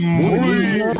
[0.00, 0.94] Bueno,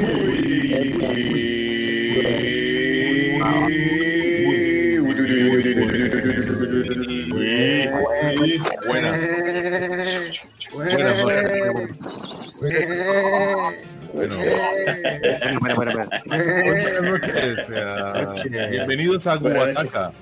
[18.71, 20.13] bienvenidos a Guataca.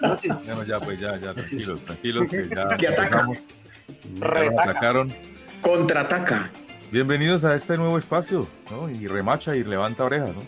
[0.00, 2.68] Bueno, ya, pues ya, ya, tranquilos, tranquilos, que ya.
[2.76, 3.28] Que ataca.
[4.62, 5.12] Atacaron.
[5.60, 6.50] Contraataca.
[6.98, 8.88] Bienvenidos a este nuevo espacio, ¿no?
[8.88, 10.42] Y remacha y levanta orejas, ¿no?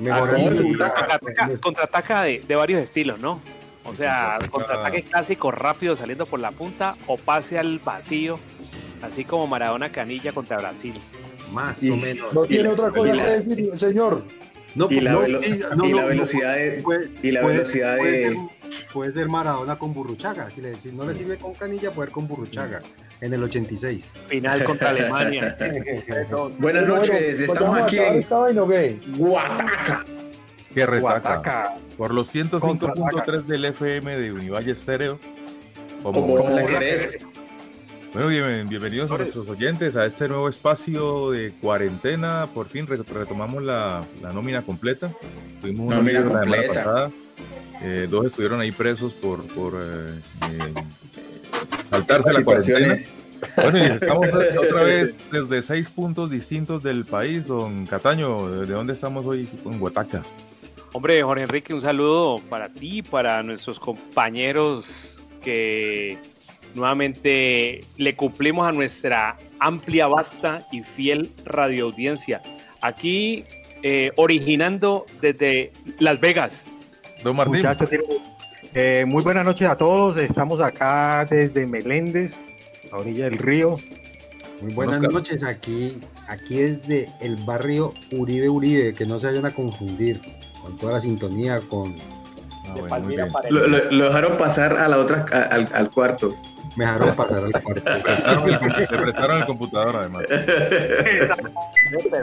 [0.00, 3.40] Mejorando su Contraataca, contraataca de, de varios estilos, ¿no?
[3.84, 8.40] O sea, Contraataca- contraataque clásico rápido saliendo por la punta o pase al vacío,
[9.02, 10.94] así como Maradona Canilla contra Brasil.
[11.52, 12.32] Más Y- o menos.
[12.34, 14.24] No tiene otra cosa la- que decir, señor.
[14.74, 17.56] No, y la no, velo- sí, y la no, velocidad de- puede- y la puede-
[17.58, 18.48] velocidad puede de-
[18.92, 20.50] puede ser Maradona con Burruchaga.
[20.50, 22.82] Si, le, si no le sirve con Canilla, puede ser con Burruchaga
[23.20, 24.12] en el 86.
[24.26, 25.56] Final contra Alemania.
[26.58, 28.26] Buenas noches, estamos aquí en.
[29.16, 30.04] Guataca.
[30.72, 31.00] Que retaca.
[31.00, 31.74] Guataca.
[31.96, 35.18] Por los 105.3 del FM de Univalle Estéreo.
[36.02, 37.18] Como, la querés.
[38.12, 42.48] Bueno, bien- bienvenidos a nuestros oyentes a este nuevo espacio de cuarentena.
[42.52, 45.10] Por fin re- retomamos la, la nómina completa.
[45.60, 46.84] Tuvimos una Nómina nómina la semana completa.
[46.84, 47.10] pasada.
[47.82, 50.20] Eh, dos estuvieron ahí presos por, por eh,
[50.50, 50.74] eh,
[51.90, 52.96] saltarse la cuarentena.
[53.56, 54.26] Bueno, y estamos
[54.58, 57.46] otra vez desde seis puntos distintos del país.
[57.46, 59.48] Don Cataño, ¿de dónde estamos hoy?
[59.64, 60.22] En Huataca.
[60.92, 66.18] Hombre, Jorge Enrique, un saludo para ti, para nuestros compañeros que
[66.74, 72.42] nuevamente le cumplimos a nuestra amplia, vasta y fiel radioaudiencia.
[72.80, 73.44] Aquí
[73.82, 76.68] eh, originando desde Las Vegas.
[77.22, 77.56] Don Martín.
[77.56, 77.90] Muchachos,
[78.74, 80.16] eh, muy buenas noches a todos.
[80.16, 82.36] Estamos acá desde Meléndez,
[82.92, 83.74] a orilla del río.
[84.60, 85.12] Muy buenas Oscar.
[85.12, 85.44] noches.
[85.44, 90.20] Aquí, aquí es de el barrio Uribe Uribe, que no se vayan a confundir
[90.62, 91.94] con toda la sintonía con
[92.82, 96.34] Palmira para Lo, lo- lo dejaron pasar a la otra, a- al, al cuarto.
[96.76, 97.82] me dejaron pasar al cuarto.
[98.02, 100.22] Prestaron el- Le prestaron el computador además.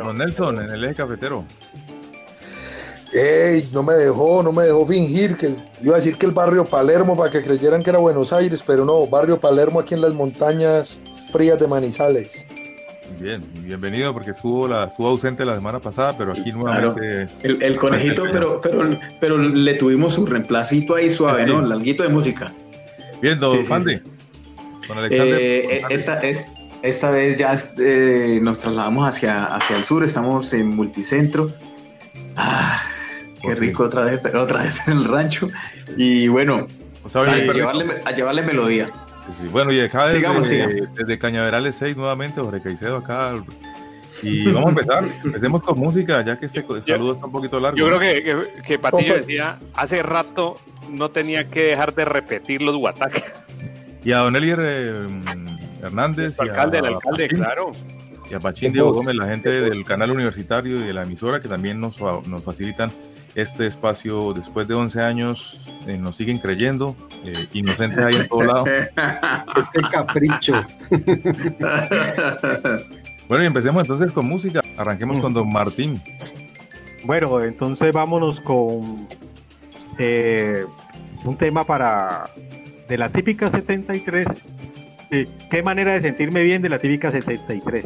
[0.04, 1.44] Don Nelson, en el eje cafetero.
[3.14, 6.66] Ey, no me dejó, no me dejó fingir que iba a decir que el barrio
[6.66, 10.14] Palermo para que creyeran que era Buenos Aires, pero no, barrio Palermo aquí en las
[10.14, 11.00] montañas
[11.32, 12.46] frías de Manizales.
[13.20, 17.28] Bien, bienvenido porque estuvo, la, estuvo ausente la semana pasada, pero aquí nuevamente.
[17.44, 18.90] El, el conejito, pero, pero,
[19.22, 21.62] pero le tuvimos un reemplacito ahí suave, ¿no?
[21.62, 22.52] Larguito de música.
[23.22, 24.02] Bien, don Sí, sí, Fandi.
[25.10, 26.46] Eh, esta, es,
[26.84, 31.52] esta vez ya eh, nos trasladamos hacia, hacia el sur, estamos en Multicentro.
[32.36, 32.82] Ah,
[33.42, 35.48] qué rico otra vez, otra vez en el rancho.
[35.98, 36.68] Y bueno,
[37.14, 38.90] a llevarle, a llevarle melodía.
[39.26, 39.48] Sí, sí.
[39.52, 43.34] Bueno, y acá desde, Sigamos, desde Cañaverales 6 nuevamente, Jorge Caicedo acá.
[44.22, 45.04] Y vamos a empezar.
[45.24, 47.78] Empecemos con música, ya que este saludo está un poquito largo.
[47.78, 50.56] Yo creo que, que, que Patillo decía, hace rato
[50.90, 53.24] no tenía que dejar de repetir los guatacas.
[54.04, 55.08] Y a Don Elier eh,
[55.82, 56.38] Hernández.
[56.40, 57.72] El y a alcalde, el alcalde, Pachín, claro.
[58.30, 61.48] Y a Pachín Diego Gómez, la gente del canal universitario y de la emisora que
[61.48, 62.92] también nos, nos facilitan
[63.36, 65.62] este espacio después de 11 años.
[65.88, 68.66] eh, nos siguen creyendo, eh, inocentes ahí en todo lado.
[69.56, 70.66] Este capricho.
[73.28, 74.62] Bueno, y empecemos entonces con música.
[74.78, 76.02] Arranquemos con Don Martín.
[77.06, 79.08] Bueno, entonces vámonos con
[79.98, 80.64] eh,
[81.24, 82.26] un tema para
[82.88, 84.28] de la típica 73.
[85.12, 87.86] Eh, ¿Qué manera de sentirme bien de la típica 73?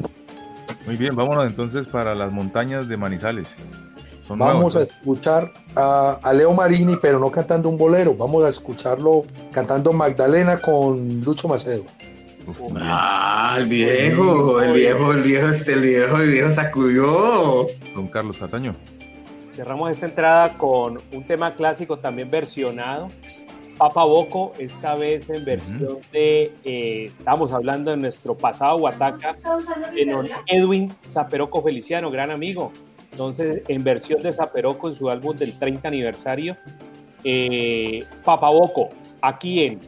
[0.85, 3.55] Muy bien, vámonos entonces para las montañas de Manizales.
[4.29, 8.49] Son Vamos a escuchar a, a Leo Marini, pero no cantando un bolero, vamos a
[8.49, 11.83] escucharlo cantando Magdalena con Lucho Macedo.
[12.75, 17.65] Ah, el viejo, el viejo, el viejo, este, el viejo, el viejo sacudió.
[17.95, 18.75] Don Carlos Cataño.
[19.51, 23.07] Cerramos esta entrada con un tema clásico también versionado.
[23.79, 29.33] Papa Boco, esta vez en versión de, eh, estamos hablando de nuestro pasado Huataca,
[29.95, 32.71] de don Edwin Zaperoco Feliciano, gran amigo.
[33.11, 36.55] Entonces, en versión de Zaperoco en su álbum del 30 aniversario,
[37.23, 38.89] eh, Papa Boco,
[39.21, 39.79] aquí en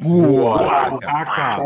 [0.00, 1.62] Guataca.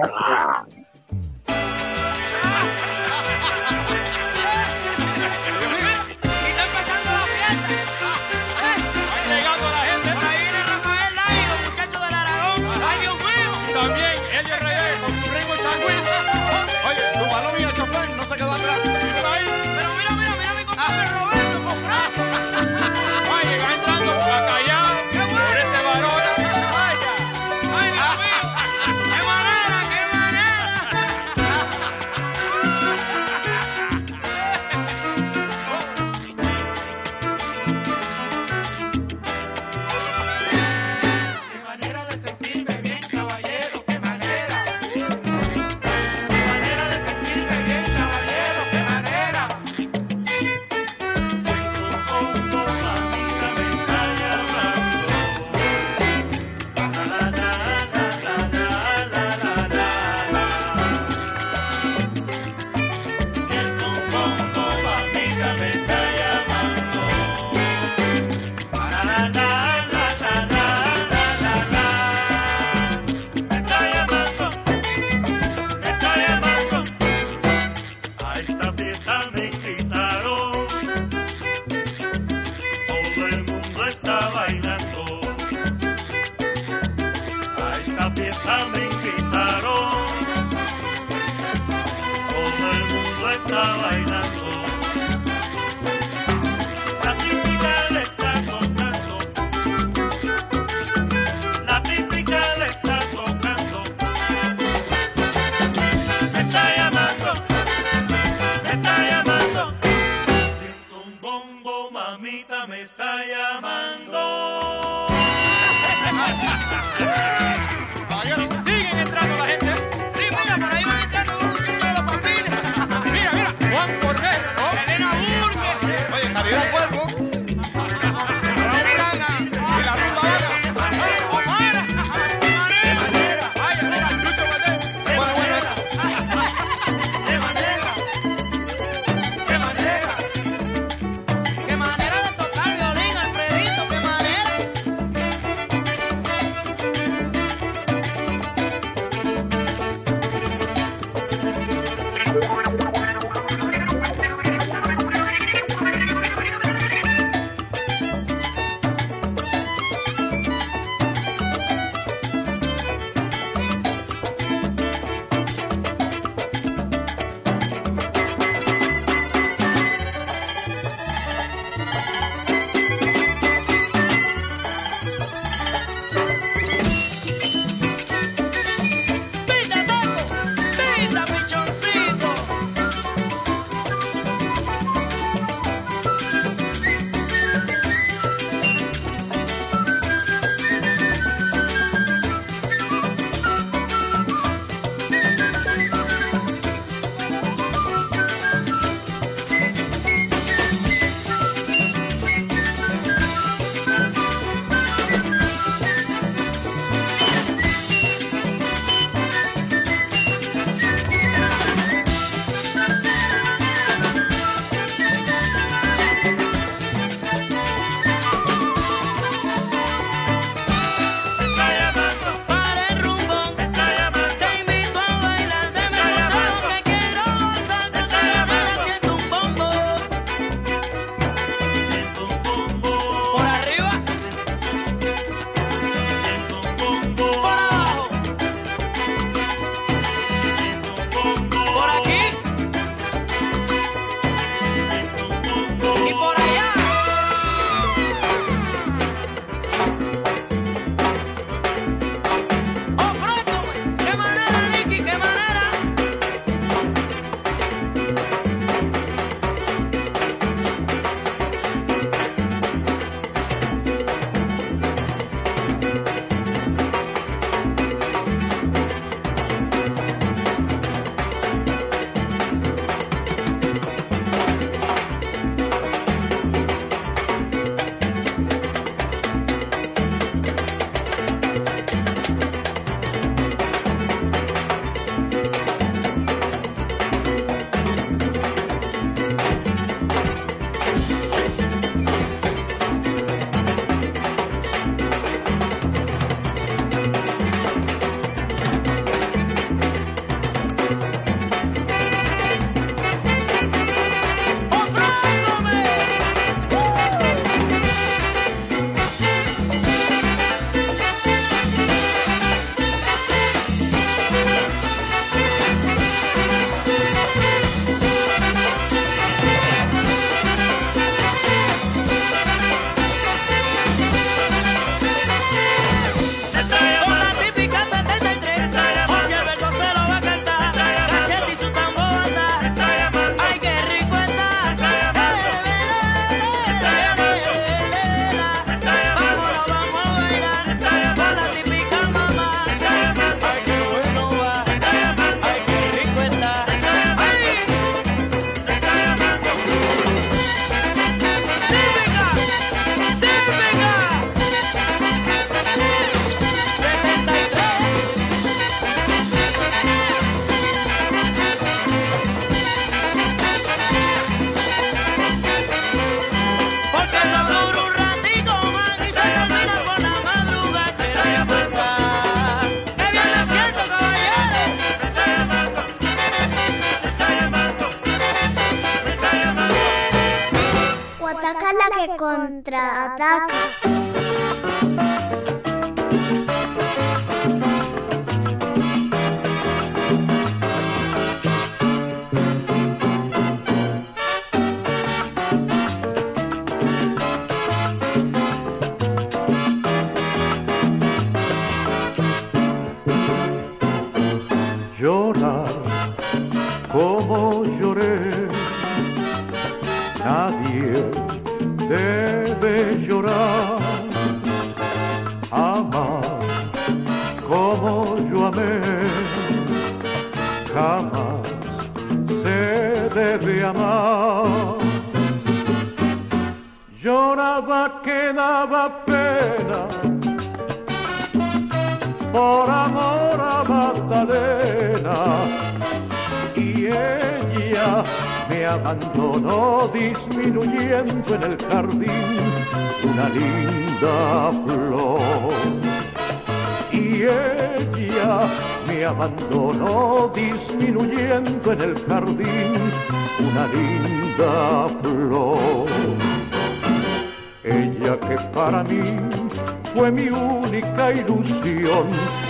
[461.23, 462.07] ilusión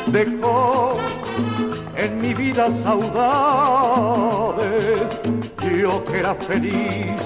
[0.07, 0.99] dejó
[1.97, 4.63] en mi vida saudades.
[5.81, 7.23] Yo que era feliz,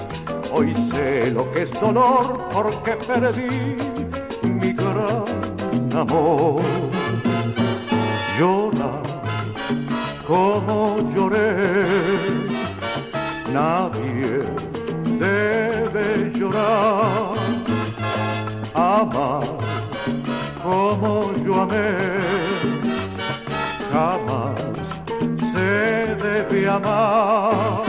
[0.53, 3.77] hoy sé lo que es dolor porque perdí
[4.43, 5.25] mi gran
[5.97, 6.63] amor.
[8.39, 9.03] Llora
[10.27, 11.57] como lloré,
[13.53, 14.43] nadie
[15.19, 17.37] debe llorar.
[18.75, 19.56] Ama
[23.93, 24.61] jamás
[25.53, 27.85] se debe amar.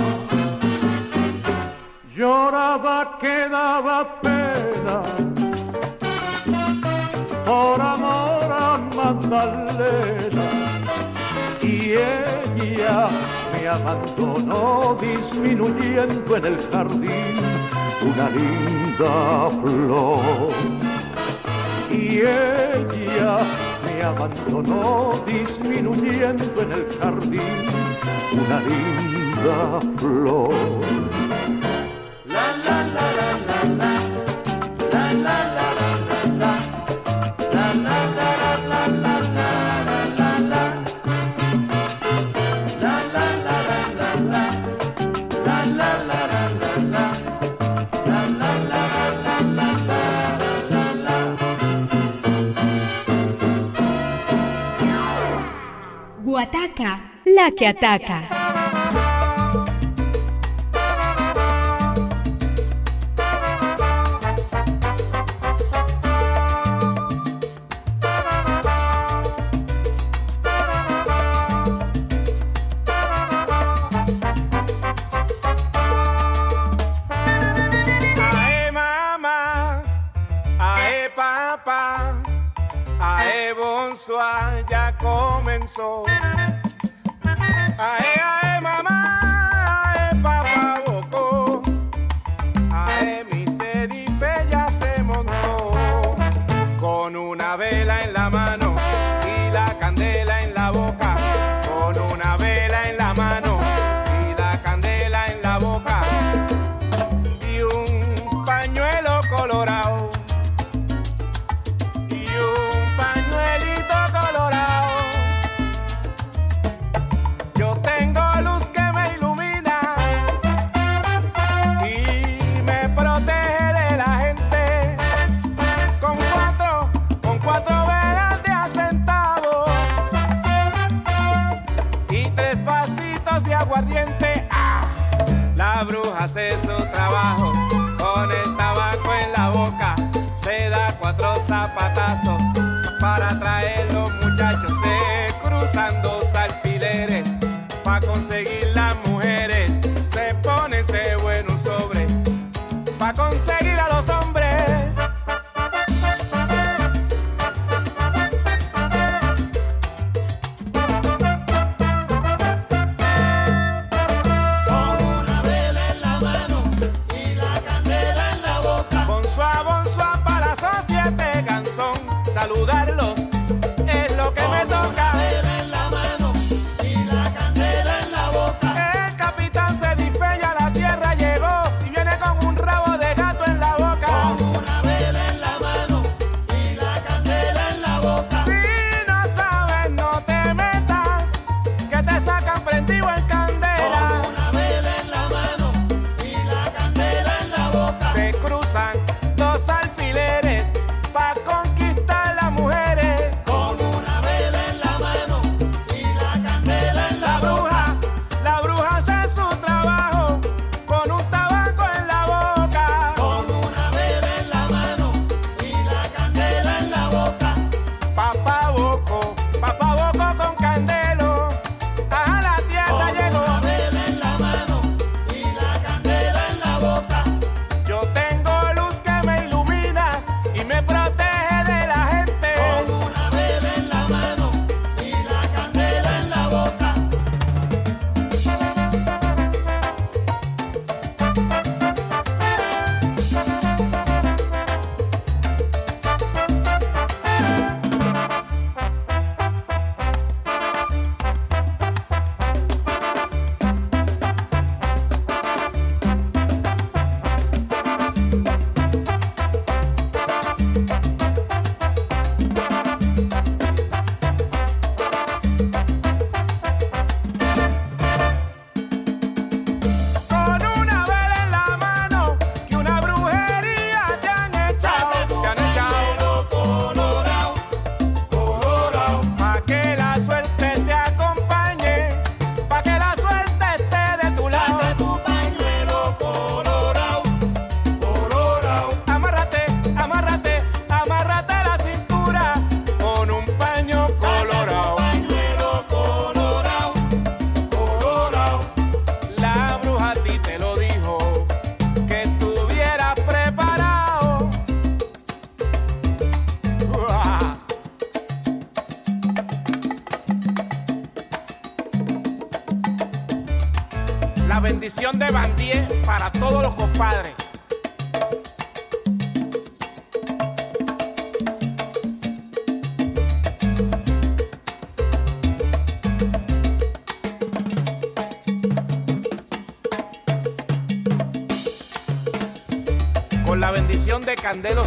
[2.15, 4.97] Lloraba que daba pena
[7.45, 10.47] por amor a Magdalena
[11.61, 13.09] y ella
[13.53, 17.35] me abandonó disminuyendo en el jardín
[18.01, 20.53] una linda flor.
[21.91, 23.66] Y ella
[23.97, 27.41] me abandonó disminuyendo en el jardín
[28.31, 31.26] una linda flor.
[56.37, 58.36] Huataca, la que ataca.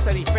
[0.04, 0.29] De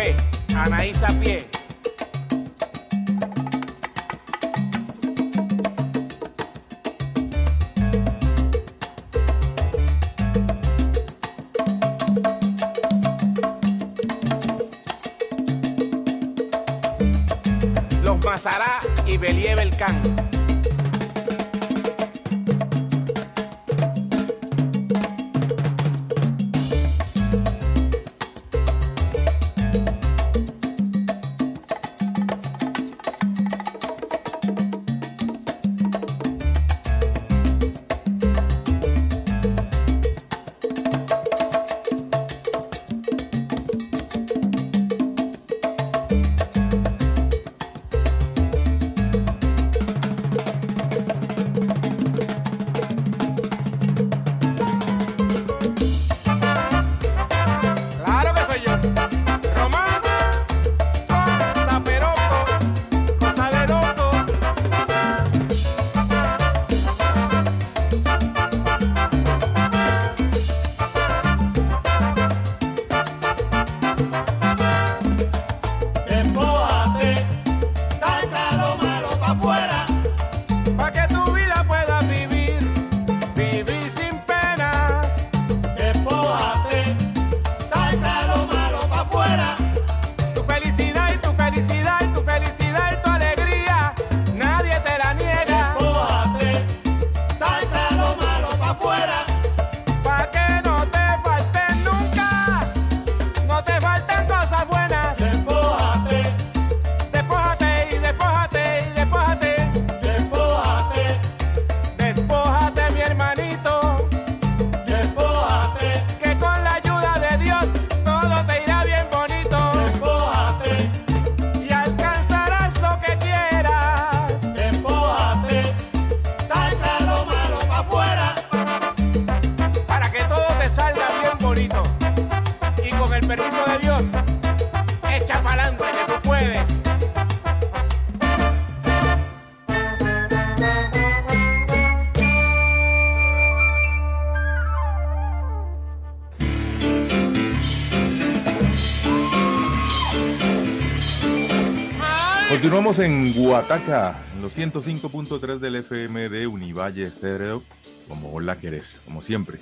[152.72, 157.62] Continuamos en Guataca, en los 105.3 del FM de Univalle Estéreo,
[158.08, 159.58] como la querés, como siempre.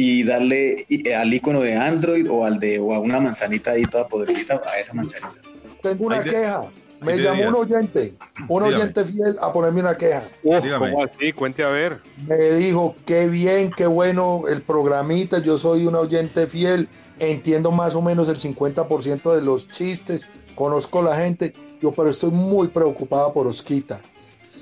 [0.01, 3.83] y darle eh, al icono de Android o al de o a una manzanita ahí
[3.83, 5.33] toda podridita a esa manzanita.
[5.81, 6.61] Tengo una de- queja.
[7.01, 7.49] Me llamó días.
[7.49, 8.13] un oyente,
[8.47, 8.75] un Dígame.
[8.83, 10.23] oyente fiel a ponerme una queja.
[10.43, 10.59] Uf.
[10.77, 11.33] ¿cómo así?
[11.33, 11.99] Cuente a ver.
[12.27, 16.87] Me dijo, qué bien, qué bueno el programita, yo soy un oyente fiel,
[17.19, 22.31] entiendo más o menos el 50% de los chistes, conozco la gente, yo pero estoy
[22.31, 23.99] muy preocupada por Osquita.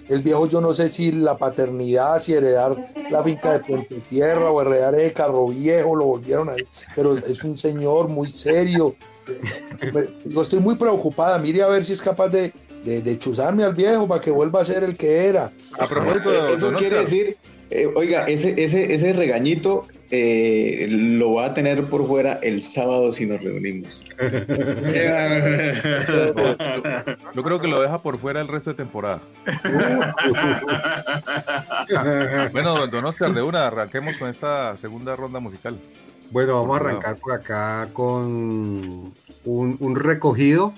[0.09, 2.77] El viejo, yo no sé si la paternidad, si heredar
[3.11, 6.65] la finca de Puente Tierra o heredar el carro viejo, lo volvieron ahí,
[6.95, 8.95] pero es un señor muy serio.
[9.81, 12.53] Eh, Yo estoy muy preocupada, mire a ver si es capaz de,
[12.85, 15.51] de, de chuzarme al viejo para que vuelva a ser el que era.
[15.77, 17.37] A propósito Eso quiere decir,
[17.69, 23.11] eh, oiga, ese, ese, ese regañito eh, lo va a tener por fuera el sábado
[23.11, 24.05] si nos reunimos.
[27.33, 29.19] yo creo que lo deja por fuera el resto de temporada.
[32.51, 35.77] Bueno, don- don Oscar, de una, arranquemos con esta segunda ronda musical.
[36.31, 39.13] Bueno, vamos a arrancar por acá con
[39.45, 40.73] un, un recogido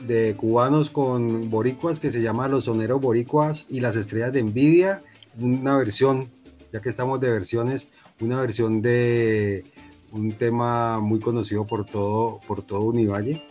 [0.00, 5.02] de cubanos con boricuas que se llama Los Soneros Boricuas y las Estrellas de Envidia.
[5.40, 6.28] Una versión,
[6.72, 7.88] ya que estamos de versiones,
[8.20, 9.64] una versión de
[10.12, 13.42] un tema muy conocido por todo, por todo Univalle,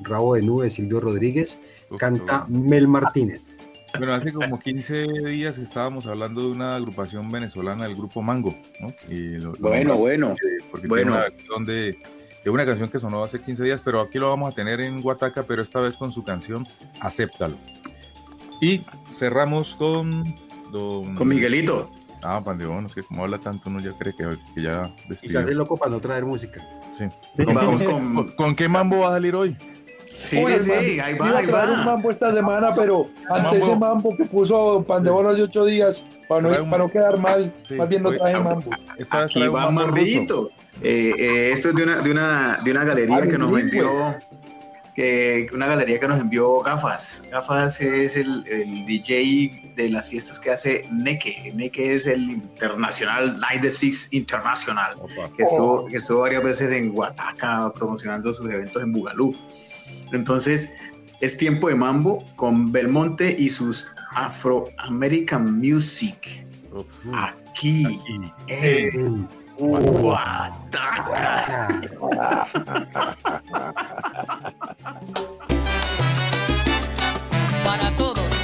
[0.00, 1.58] Rabo de Nube, Silvio Rodríguez,
[1.90, 2.68] Uf, canta bueno.
[2.68, 3.56] Mel Martínez.
[3.96, 8.92] Bueno, hace como 15 días estábamos hablando de una agrupación venezolana, el grupo Mango, ¿no?
[9.12, 10.28] Y lo- lo Bueno, bueno.
[10.28, 11.12] porque- porque bueno.
[11.12, 11.98] tiene una canción de,
[12.44, 15.00] de una canción que sonó hace 15 días, pero aquí lo vamos a tener en
[15.00, 16.66] Guataca, pero esta vez con su canción
[17.00, 17.56] Acéptalo.
[18.60, 20.22] Y cerramos con
[20.70, 21.14] don...
[21.14, 21.90] Con Miguelito.
[22.22, 25.08] Ah, Pandeón, es que como habla tanto, uno ya cree que, que ya Y se
[25.08, 25.40] despidió.
[25.40, 26.60] hace loco para no traer música.
[26.90, 27.04] Sí.
[27.44, 29.56] Vamos ¿Con, con- con qué mambo va a salir hoy?
[30.24, 33.42] Sí, Oye, sí, sí, ahí iba va, a ahí un mambo esta semana, pero ante
[33.42, 33.54] Mambo.
[33.56, 37.54] ese mambo que puso Pandeón hace ocho días, para no, un- para no quedar mal,
[37.68, 38.68] Sí, más bien no traje ah, mambo.
[38.98, 39.92] Esta vez Aquí un va mambo ruso.
[39.94, 40.50] Mambito.
[40.82, 44.16] Eh, eh, esto es de una, de una, de una galería Ah, que nos envió,
[44.98, 47.22] que, una galería que nos envió Gafas.
[47.30, 51.52] Gafas es el, el DJ de las fiestas que hace Neke.
[51.54, 55.32] Neke es el internacional, Night the Six International, Opa.
[55.36, 59.36] que estuvo, que estuvo varias veces en Guataca promocionando sus eventos en Bugalú.
[60.12, 60.72] Entonces,
[61.20, 66.44] es tiempo de mambo con Belmonte y sus Afro American Music.
[67.12, 68.32] Aquí, Aquí.
[68.48, 69.47] en Guataca.
[77.64, 78.34] Para todos.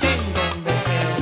[0.00, 1.16] Tengo un deseo.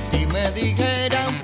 [0.00, 1.37] Si me dijeran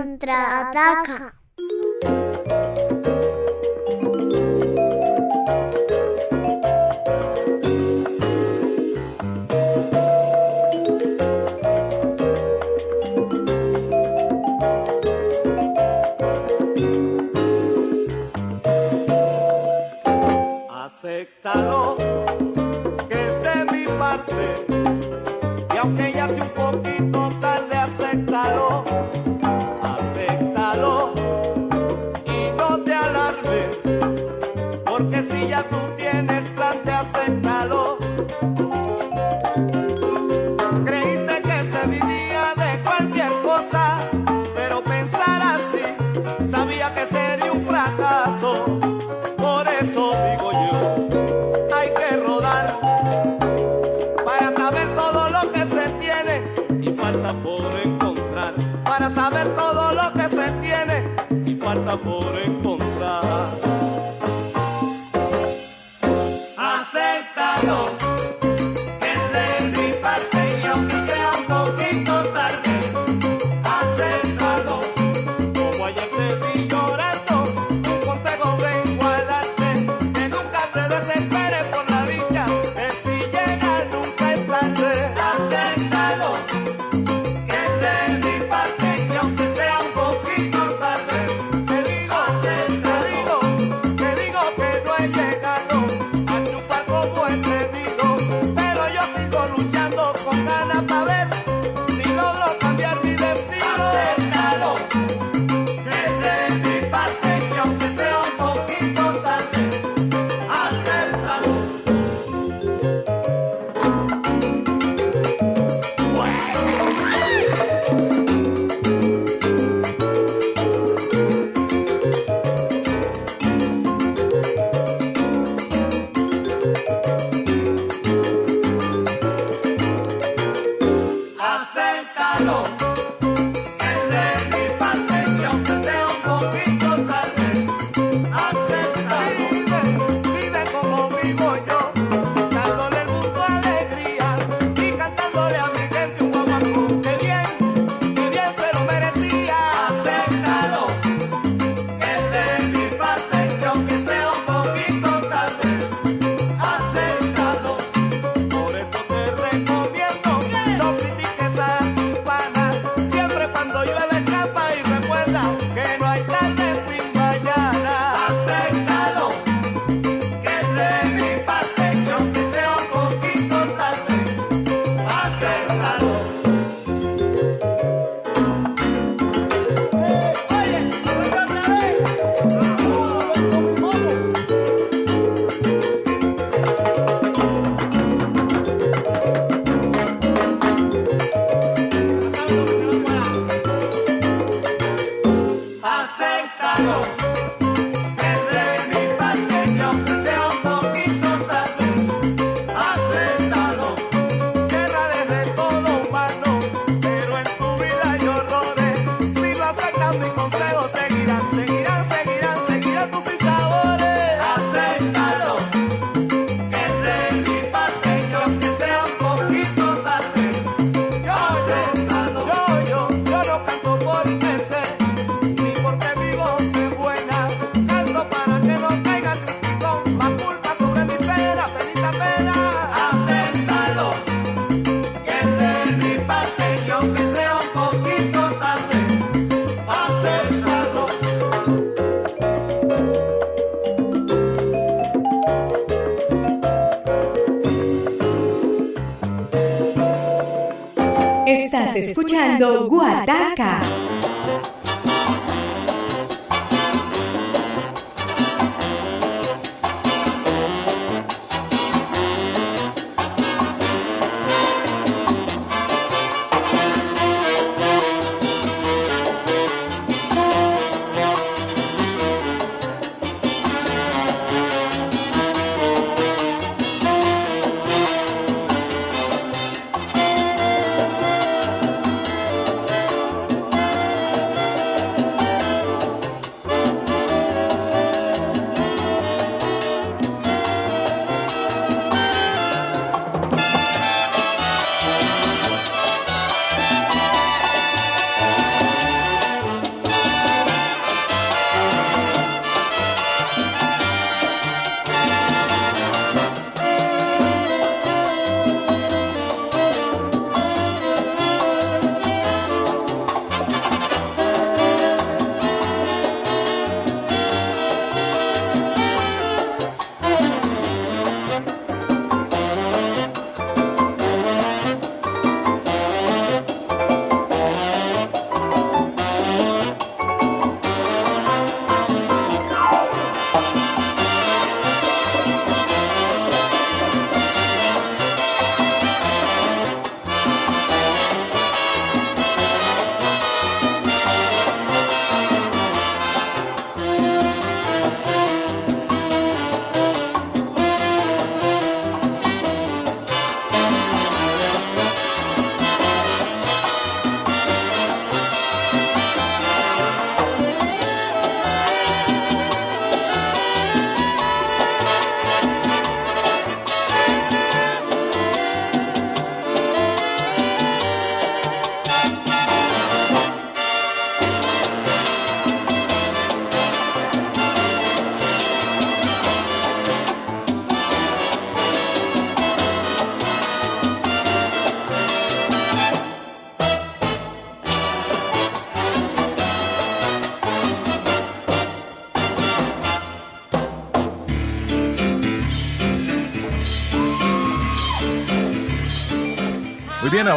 [0.00, 1.39] contraataca.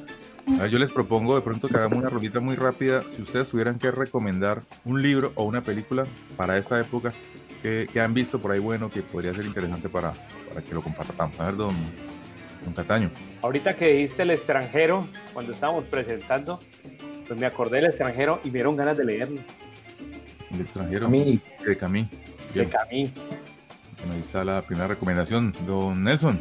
[0.70, 3.02] Yo les propongo de pronto que hagamos una rondita muy rápida.
[3.10, 6.04] Si ustedes tuvieran que recomendar un libro o una película
[6.36, 7.14] para esta época
[7.62, 10.12] que, que han visto por ahí bueno, que podría ser interesante para,
[10.50, 11.40] para que lo compartamos.
[11.40, 11.74] A ver, don,
[12.62, 13.10] don Cataño.
[13.40, 16.60] Ahorita que dijiste el extranjero, cuando estábamos presentando,
[17.26, 19.40] pues me acordé del extranjero y me dieron ganas de leerlo.
[20.52, 21.40] El extranjero Camí.
[21.64, 22.06] de Camí.
[22.52, 23.10] De Camí.
[24.04, 25.54] Bueno, ahí está la primera recomendación.
[25.66, 26.40] Don Nelson.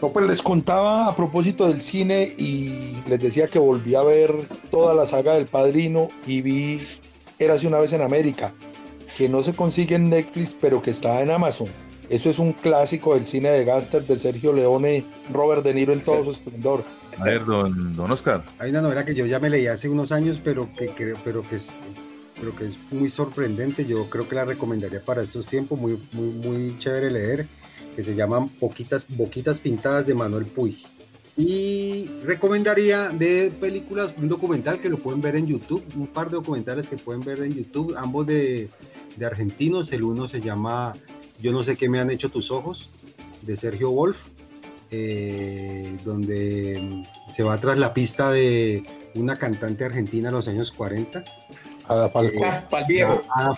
[0.00, 4.30] No, pues les contaba a propósito del cine y les decía que volví a ver
[4.70, 6.80] toda la saga del Padrino y vi
[7.38, 8.54] Érase una vez en América,
[9.16, 11.68] que no se consigue en Netflix, pero que está en Amazon.
[12.08, 16.00] Eso es un clásico del cine de gángster de Sergio Leone, Robert De Niro en
[16.00, 16.84] todo su esplendor.
[17.18, 18.44] A ver, don, don Oscar.
[18.58, 21.42] Hay una novela que yo ya me leí hace unos años, pero que creo, pero
[21.42, 21.58] que
[22.38, 23.84] pero que es muy sorprendente.
[23.84, 27.48] Yo creo que la recomendaría para estos tiempos, muy, muy, muy chévere leer,
[27.94, 30.84] que se llaman Poquitas, Boquitas Pintadas de Manuel Puig.
[31.36, 36.36] Y recomendaría de películas un documental que lo pueden ver en YouTube, un par de
[36.36, 38.70] documentales que pueden ver en YouTube, ambos de,
[39.16, 39.92] de argentinos.
[39.92, 40.94] El uno se llama
[41.42, 42.90] Yo no sé qué me han hecho tus ojos,
[43.42, 44.28] de Sergio Wolf,
[44.90, 48.82] eh, donde se va tras la pista de
[49.14, 51.24] una cantante argentina de los años 40.
[51.88, 52.42] Ada Falcón.
[52.70, 53.22] Para el viejo.
[53.30, 53.54] Ada.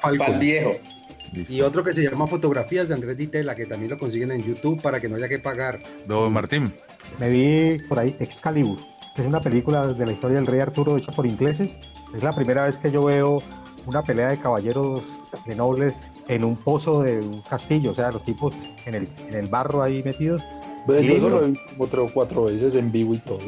[1.32, 1.52] Listo.
[1.52, 4.80] Y otro que se llama Fotografías de Andrés Ditela, que también lo consiguen en YouTube
[4.80, 5.78] para que no haya que pagar.
[6.06, 6.72] Don Martín.
[7.18, 8.78] Me vi por ahí Excalibur.
[9.16, 11.70] Es una película de la historia del rey Arturo hecha por ingleses.
[12.14, 13.42] Es la primera vez que yo veo
[13.86, 15.02] una pelea de caballeros
[15.44, 15.92] de nobles
[16.28, 17.92] en un pozo de un castillo.
[17.92, 18.54] O sea, los tipos
[18.86, 20.42] en el, en el barro ahí metidos.
[20.86, 23.40] Ve, Yo solo lo vi como tres o cuatro veces en vivo y todo.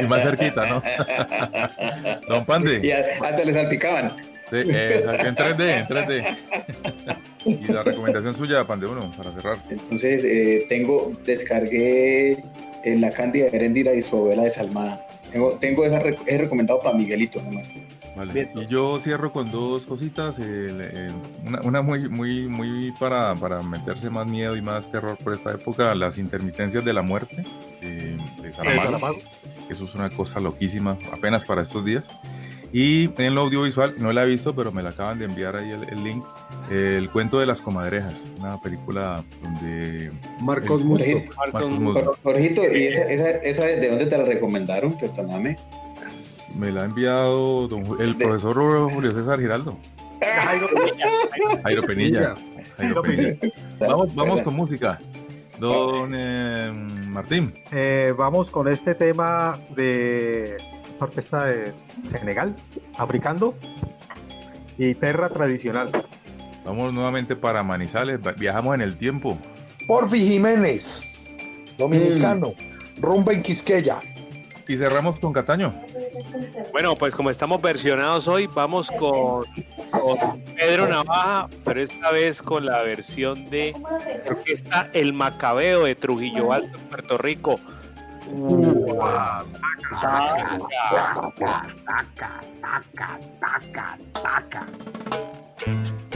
[0.00, 0.82] Y más cerquita, ¿no?
[2.28, 2.80] Don Pande.
[2.82, 4.16] Y hasta le salpicaban.
[4.50, 6.38] Sí, exacto, en 3D, en 3D.
[7.44, 9.58] y la recomendación suya, Pande uno, para cerrar.
[9.70, 12.42] Entonces, eh, tengo, descargué
[12.84, 15.06] en la Cándida de Heréndira y su novela desalmada.
[15.30, 17.78] Tengo, tengo esa, rec- es recomendado para Miguelito nomás.
[18.16, 18.50] Vale.
[18.54, 20.38] Y yo cierro con dos cositas.
[20.38, 21.14] el- el-
[21.46, 25.52] una, una muy, muy, muy para, para meterse más miedo y más terror por esta
[25.52, 27.44] época, las intermitencias de la muerte
[27.82, 29.16] eh, de Saramago.
[29.68, 32.04] Eso es una cosa loquísima, apenas para estos días.
[32.72, 35.70] Y en lo audiovisual, no la he visto, pero me la acaban de enviar ahí
[35.70, 36.24] el, el link.
[36.70, 41.10] El cuento de las comadrejas, una película donde Marcos Musto.
[41.36, 44.96] Marcos Jorgito, ¿y esa, esa, esa de dónde te la recomendaron?
[44.96, 45.56] Perdóname.
[46.56, 49.76] Me la ha enviado don el profesor Julio César Giraldo.
[50.20, 52.36] Jairo Penilla.
[52.76, 53.36] Jairo Penilla.
[53.80, 54.98] Vamos, vamos con música.
[55.58, 56.70] Don eh,
[57.08, 57.52] Martín.
[57.72, 60.56] Eh, vamos con este tema de
[61.04, 61.72] orquesta de
[62.10, 62.54] Senegal,
[62.98, 63.54] africano
[64.78, 65.90] y terra tradicional.
[66.64, 68.20] Vamos nuevamente para Manizales.
[68.38, 69.38] Viajamos en el tiempo.
[69.86, 71.02] Porfi Jiménez,
[71.78, 72.54] dominicano,
[72.98, 73.98] rumba en Quisqueya.
[74.68, 75.74] Y cerramos con Cataño.
[76.72, 79.44] Bueno, pues como estamos versionados hoy, vamos con,
[79.90, 80.18] con
[80.56, 83.74] Pedro Navaja, pero esta vez con la versión de
[84.28, 87.58] orquesta El Macabeo de Trujillo Alto, en Puerto Rico.
[88.30, 88.46] Taca,
[91.84, 92.30] taca,
[92.62, 93.08] taca,
[93.40, 96.09] taca, taca.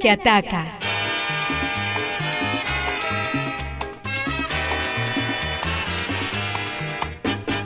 [0.00, 0.64] Que ataca.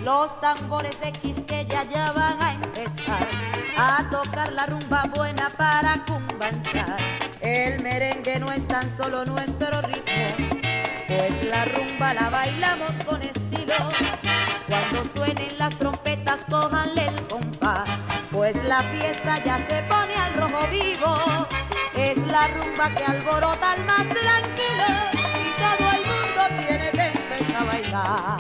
[0.02, 3.28] Los tambores de Quisqueya ya van a empezar
[3.76, 6.96] a tocar la rumba buena para cumbanchar.
[7.40, 10.48] El merengue no es tan solo nuestro ritmo,
[11.06, 13.74] pues la rumba la bailamos con estilo.
[14.68, 17.88] Cuando suenen las trompetas, cójanle el compás,
[18.32, 21.14] pues la fiesta ya se pone al rojo vivo.
[22.34, 27.64] La rumba que alborota al más tranquilo y todo el mundo tiene que empezar a
[27.64, 28.38] bailar.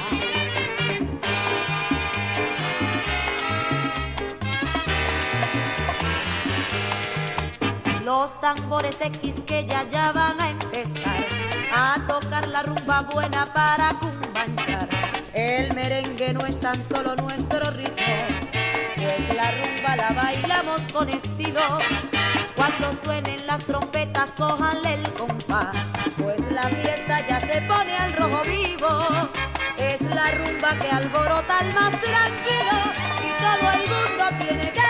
[8.02, 11.24] Los tambores de Quisqueya ya van a empezar
[11.72, 14.88] a tocar la rumba buena para cumbanchar.
[15.34, 18.16] El merengue no es tan solo nuestro ritmo,
[18.96, 21.78] pues la rumba la bailamos con estilo.
[22.56, 25.74] Cuando suenen las trompetas, cójanle el compás,
[26.16, 28.88] pues la fiesta ya se pone al rojo vivo.
[29.76, 32.78] Es la rumba que alborota al más tranquilo
[33.22, 34.83] y todo el mundo tiene que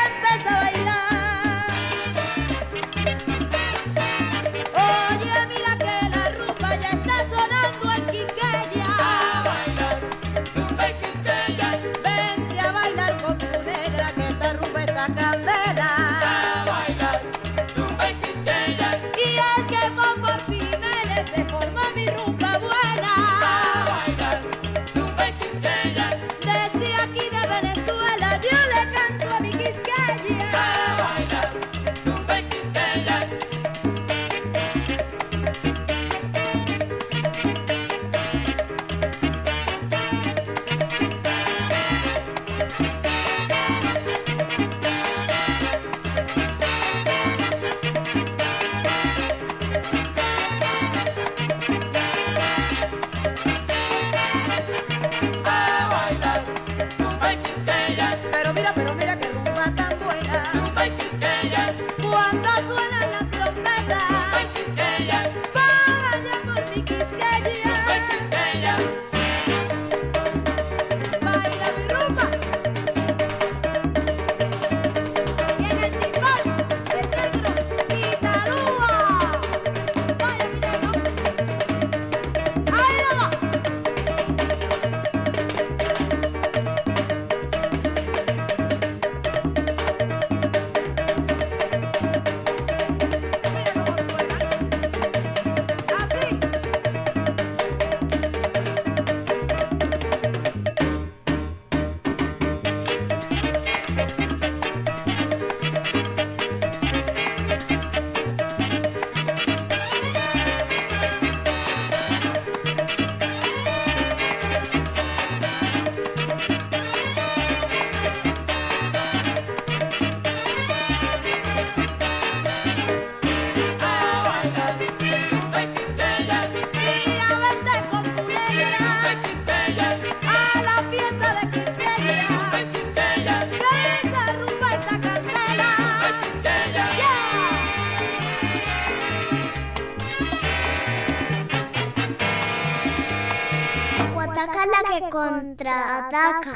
[145.24, 146.52] contraataca.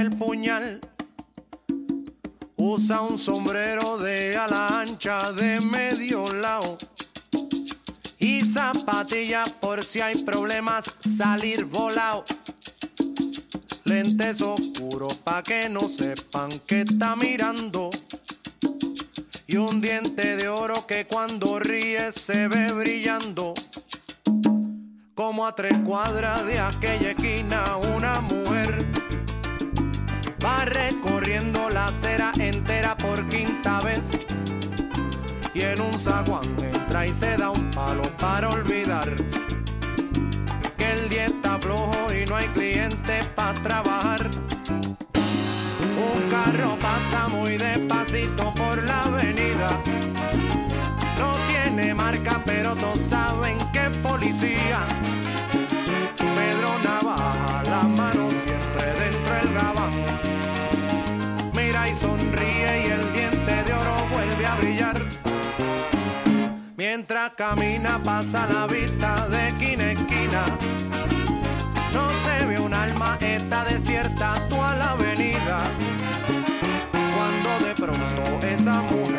[0.00, 0.80] El puñal.
[2.56, 6.78] Usa un sombrero de ala ancha de medio lado
[8.18, 12.24] y zapatillas por si hay problemas salir volado.
[13.84, 17.90] Lentes oscuros pa' que no sepan que está mirando.
[19.46, 23.54] Y un diente de oro que cuando ríe se ve brillando.
[25.14, 28.59] Como a tres cuadras de aquella esquina una mujer
[30.44, 34.10] va recorriendo la acera entera por quinta vez
[35.54, 39.14] y en un zaguán entra y se da un palo para olvidar
[40.76, 44.30] que el día está flojo y no hay clientes para trabajar.
[46.00, 49.68] Un carro pasa muy despacito por la avenida.
[51.18, 52.99] No tiene marca, pero todos
[67.36, 70.44] Camina pasa la vista de esquina a esquina.
[71.92, 75.62] No se ve un alma, está desierta toda la avenida.
[76.92, 79.09] Cuando de pronto esa mujer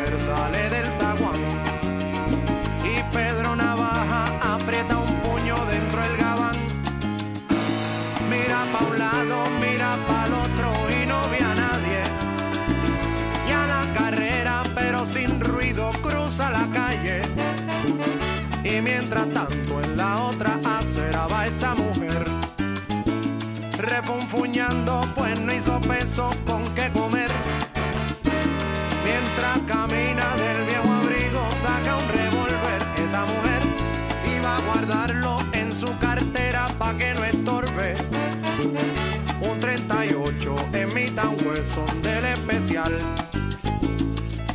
[26.16, 27.30] con qué comer.
[29.02, 33.62] Mientras camina del viejo abrigo saca un revólver esa mujer
[34.26, 37.94] Y va a guardarlo en su cartera pa' que no estorbe.
[39.40, 42.98] Un 38 en un hueso del especial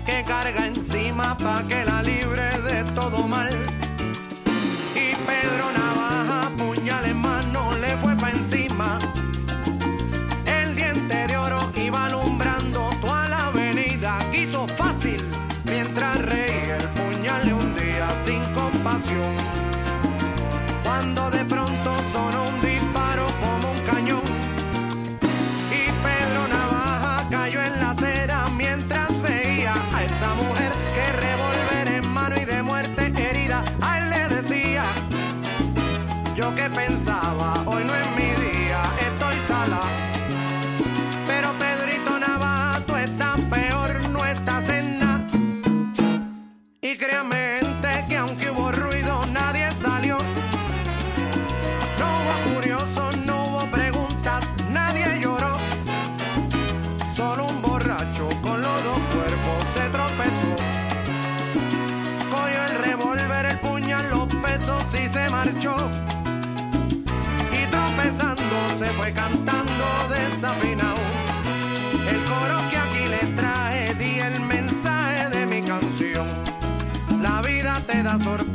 [0.05, 1.86] que carga encima pa' que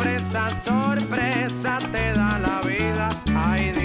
[0.03, 3.82] sorpresa, sorpresa te da la vida.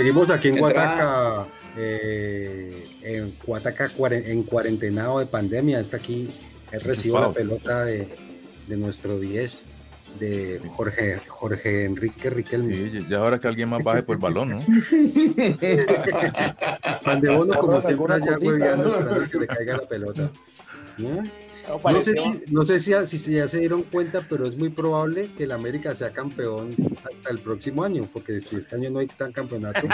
[0.00, 0.56] Seguimos aquí en.
[0.56, 1.46] Guataca,
[1.76, 5.78] eh, en Guataca en cuarentenado de pandemia.
[5.78, 6.26] Está aquí,
[6.72, 8.08] él recibo la pelota de,
[8.66, 9.62] de nuestro 10,
[10.18, 12.74] de Jorge, Jorge Enrique Riquelme.
[12.74, 14.60] Sí, ya ahora que alguien más baje por el balón, ¿no?
[17.04, 20.30] Pan de bono, como siempre, allá hueveando esperando que le caiga la pelota.
[20.96, 21.22] ¿No?
[21.78, 24.68] No, sé, si, no sé si, si, si ya se dieron cuenta, pero es muy
[24.70, 26.70] probable que el América sea campeón
[27.10, 29.86] hasta el próximo año, porque este este año no hay tan campeonato.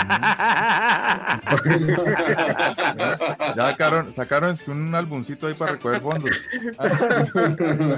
[2.28, 6.40] Ya sacaron, sacaron es que un álbumcito ahí para recoger fondos.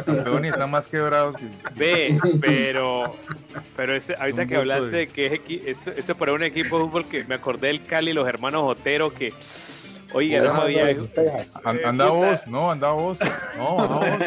[0.05, 1.45] Campeón y están más quebrados que.
[1.77, 3.17] Ve, pero,
[3.77, 6.79] pero este, ahorita Un que hablaste de- de que es esto, esto para un equipo
[6.79, 9.33] de fútbol que me acordé del Cali, los hermanos Otero, que,
[10.13, 10.97] oiga, no había...
[11.65, 13.19] An- anda vos, no, anda vos.
[13.57, 14.19] No, baja vos.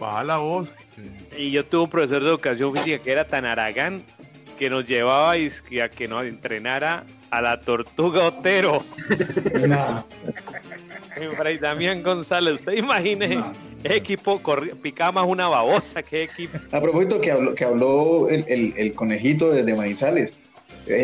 [0.00, 0.68] Baja la voz.
[1.36, 4.02] Y yo tuve un profesor de educación física que era tan aragán
[4.58, 8.82] que nos llevaba y que a que nos entrenara a la tortuga Otero.
[11.16, 13.40] En Fray Damián González, usted imagine,
[13.82, 14.40] ese equipo
[14.82, 16.58] picaba más una babosa que equipo.
[16.72, 20.34] A propósito que habló, que habló el, el- el conejito desde Manizales,
[20.86, 20.94] eh,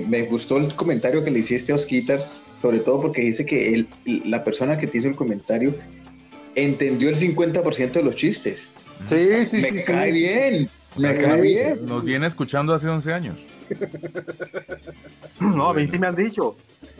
[0.00, 2.18] eh, me gustó el comentario que le hiciste a Osquitar,
[2.60, 3.88] sobre todo porque dice que él,
[4.26, 5.74] la persona que te hizo el comentario
[6.54, 8.70] entendió el 50% de los chistes.
[9.04, 10.20] Sí, sí, me sí, sí, cae sí.
[10.20, 11.86] bien, me cae bien.
[11.86, 13.38] Nos viene escuchando hace 11 años.
[15.40, 16.54] No, a mí sí me han dicho.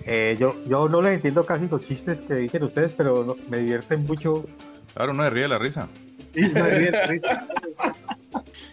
[0.07, 3.59] Eh, yo, yo no les entiendo casi los chistes que dicen ustedes, pero no- me
[3.59, 4.47] divierten mucho.
[4.95, 5.89] Claro, no se ríe de la risa.
[6.35, 7.21] Sí, me divierten.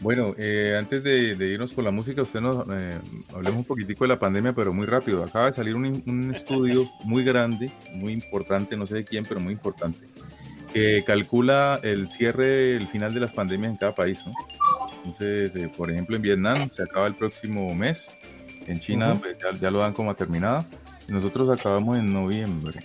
[0.01, 2.99] Bueno, eh, antes de, de irnos con la música, usted nos eh,
[3.33, 5.23] hablemos un poquitico de la pandemia, pero muy rápido.
[5.23, 9.39] Acaba de salir un, un estudio muy grande, muy importante, no sé de quién, pero
[9.39, 9.99] muy importante,
[10.73, 14.19] que calcula el cierre, el final de las pandemias en cada país.
[14.25, 14.33] ¿no?
[14.97, 18.07] Entonces, eh, por ejemplo, en Vietnam se acaba el próximo mes,
[18.67, 19.21] en China Ujú.
[19.21, 20.65] pues, ya, ya lo dan como terminada,
[21.07, 22.79] y nosotros acabamos en noviembre.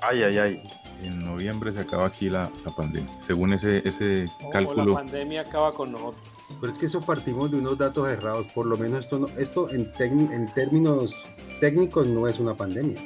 [0.00, 0.62] Ay, ay, ay.
[1.04, 4.94] En noviembre se acaba aquí la, la pandemia, según ese, ese o la cálculo.
[4.94, 6.22] pandemia acaba con nosotros.
[6.60, 8.46] Pero es que eso partimos de unos datos errados.
[8.54, 11.14] Por lo menos esto, no- esto en, en términos
[11.60, 13.00] técnicos no es una pandemia.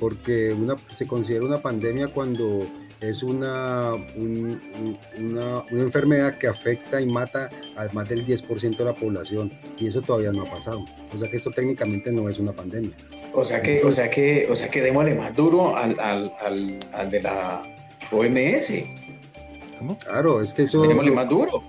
[0.00, 2.66] Porque una, se considera una pandemia cuando
[3.00, 8.76] es una, un- un- una, una enfermedad que afecta y mata a más del 10%
[8.76, 9.52] de la población.
[9.78, 10.84] Y eso todavía no ha pasado.
[11.14, 12.92] O sea que esto técnicamente no es una pandemia.
[13.34, 16.78] O sea que, o sea que, o sea que démosle más duro al, al, al,
[16.92, 17.62] al de la
[18.10, 18.72] OMS.
[20.04, 20.82] Claro, es que eso...
[20.82, 21.62] Démosle más duro.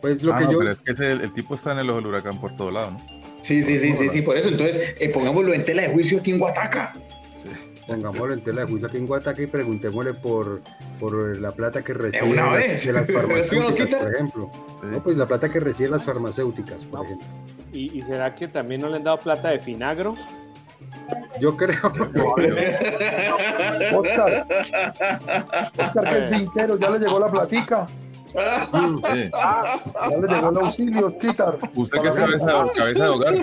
[0.00, 0.58] Pues lo Ah, que no, yo...
[0.58, 2.92] pero es que ese- el, tipo está en el ojo del huracán por todo lado,
[2.92, 3.00] ¿no?
[3.40, 4.48] Sí, sí, sí, sí, sí, por eso.
[4.48, 6.94] Entonces, eh, pongámoslo en tela de juicio aquí en Guataca.
[7.86, 10.60] Pongámoslo en tela de juicio aquí en Guataca y preguntémosle por,
[10.98, 12.86] por la plata que recibe una las- vez.
[12.86, 13.98] de las ¿Sí nos farmacéuticas, quita?
[14.00, 14.52] por ejemplo.
[14.82, 17.26] No, pues la plata que reciben las farmacéuticas, por ejemplo.
[17.72, 20.14] ¿Y, y será que también no le han dado plata de Finagro?
[21.40, 21.76] Yo creo.
[23.94, 24.46] Oscar,
[25.78, 27.86] Oscar, que el tintero, ya le llegó la platica.
[28.26, 29.30] Sí.
[29.32, 31.58] Ya le llegó el auxilio, quitar.
[31.74, 33.34] Usted que es cabeza, cabeza de hogar.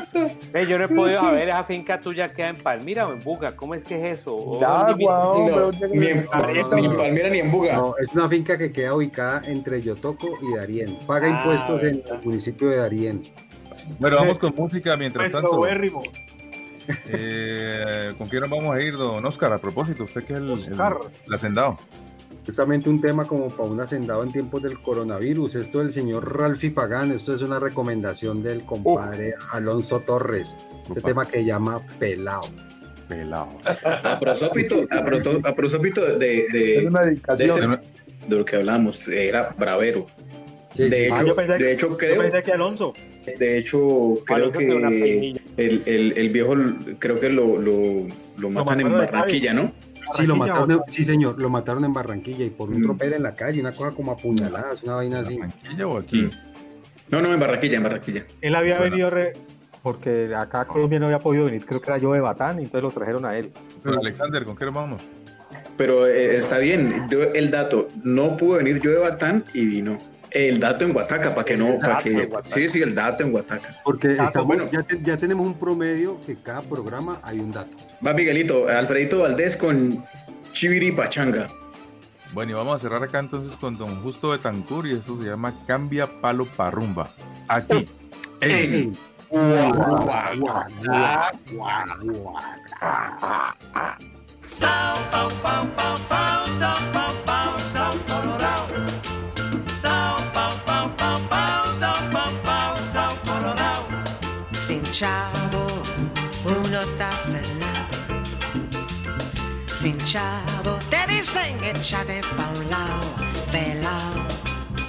[0.51, 3.55] Ve, yo no he podido saber, esa finca tuya queda en Palmira o en Buga,
[3.55, 4.36] ¿cómo es que es eso?
[4.36, 6.28] ¿O Ya, dónde guau, No, ni, en,
[6.76, 7.76] ni en Palmira ni en Buga.
[7.76, 10.99] No, es una finca que queda ubicada entre Yotoco y Darién.
[11.07, 13.24] Paga Ah, impuestos en el municipio de Darién.
[13.99, 15.66] Bueno, vamos con música mientras tanto.
[17.07, 19.53] Eh, ¿Con quién nos vamos a ir, don Oscar?
[19.53, 21.77] A propósito, usted que es el, el, hacendado.
[22.45, 25.55] Justamente un tema como para un hacendado en tiempos del coronavirus.
[25.55, 30.57] Esto del señor Ralfi Pagán, esto es una recomendación del compadre Alonso Torres.
[30.89, 32.41] Este tema que llama Pelao.
[33.07, 33.47] Pelado.
[34.03, 37.79] A prosópito, a, proto- a prosópito de, Es de, una de, este-
[38.27, 40.07] lo que hablamos, era bravero.
[40.73, 41.11] Sí, De sí.
[41.11, 42.93] Ah, hecho, yo pensé, de hecho yo pensé que Alonso.
[43.38, 46.55] De hecho, creo que el, el, el viejo,
[46.99, 48.07] creo que lo, lo,
[48.38, 49.71] lo matan en Barranquilla, ¿no?
[50.11, 52.82] Sí, lo Barranquilla, mataron, o- en- sí, señor, lo mataron en Barranquilla y por un
[52.82, 52.84] Mm.
[52.86, 55.38] tropel en la calle, una cosa como apuñaladas, una vaina así.
[55.38, 56.30] ¿Tranquilla o aquí?
[57.09, 58.26] No, no, en Barranquilla, en Barranquilla.
[58.41, 58.89] Él había Suena.
[58.91, 59.34] venido re-
[59.82, 62.63] porque acá a Colombia no había podido venir, creo que era yo de Batán, y
[62.63, 63.51] entonces lo trajeron a él.
[63.86, 65.01] Alexander, ¿con qué nos vamos?
[65.76, 66.93] Pero eh, está bien,
[67.34, 69.97] el dato, no pudo venir yo de Batán y vino.
[70.34, 72.27] El dato en Guataca, para que no, para que...
[72.43, 73.79] Sí, sí, el dato en Guataca.
[73.84, 74.65] Porque Ah, estamos- bueno.
[74.71, 77.77] ya, te- ya tenemos un promedio que cada programa hay un dato.
[78.05, 80.03] Va Miguelito, Alfredito Valdés con
[80.53, 81.47] Chiviri Pachanga.
[82.34, 85.27] Bueno, y vamos a cerrar acá entonces con don Justo de Tancur y esto se
[85.29, 87.11] llama Cambia Palo Parrumba.
[87.47, 87.86] Aquí.
[88.41, 88.91] en Ey,
[94.47, 98.67] Sao, pau, pau, pau, pau, sao, pau, pau, sao, colorado.
[99.84, 102.73] Pau pau pau pau, pau pau.
[104.65, 105.67] Sin chavo,
[106.45, 107.97] uno está cenado.
[109.75, 113.09] Sin chavo, te dicen échate pa' un lado,
[113.51, 114.25] pelao.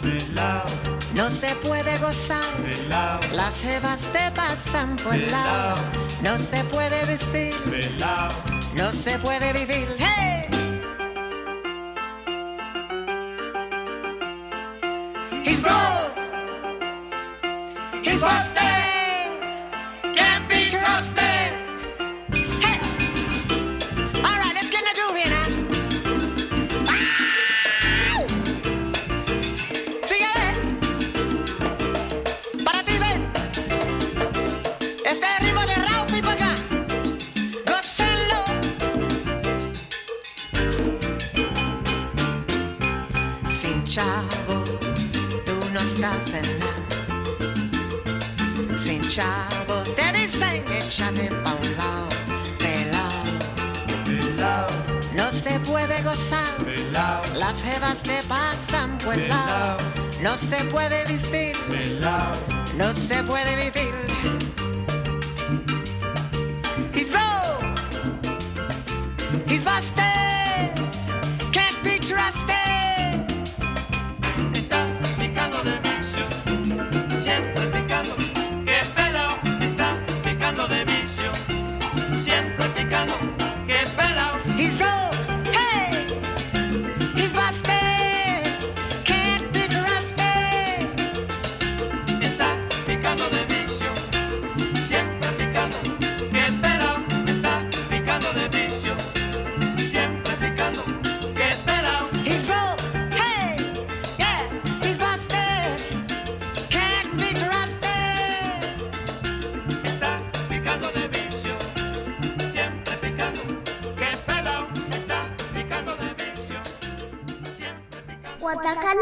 [0.01, 0.65] Pelao.
[1.15, 3.19] No se puede gozar, pelao.
[3.33, 5.75] las jevas te pasan por el lado.
[6.23, 8.29] No se puede vestir, pelao.
[8.77, 10.44] no se puede vivir, ¡hey!
[18.03, 18.61] He's busted.
[20.15, 21.53] Can't be trusted.
[22.65, 22.79] Hey.
[24.17, 25.49] All right, let's get in the groove here now.
[30.09, 30.37] Sigue.
[32.65, 33.21] Para ti, ven.
[35.05, 36.53] Este ritmo de Raupi para acá.
[37.67, 38.41] Gózalo.
[43.51, 44.34] Sin chao.
[46.05, 46.71] Sin chansena
[48.79, 52.09] Sentiavo Daddy singing Shaggy Belao,
[54.05, 54.69] Belao
[55.17, 59.79] No se puede gozar Belao Las jevas te pasan por Belao
[60.21, 62.33] No se puede vestir Belao
[62.77, 64.34] No se puede vivir.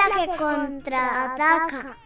[0.08, 1.96] la que contraataca.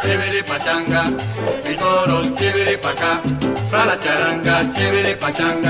[0.00, 1.02] Chiviri pachanga,
[1.64, 5.61] mi toro chiviri para la charanga, chiviri pachanga.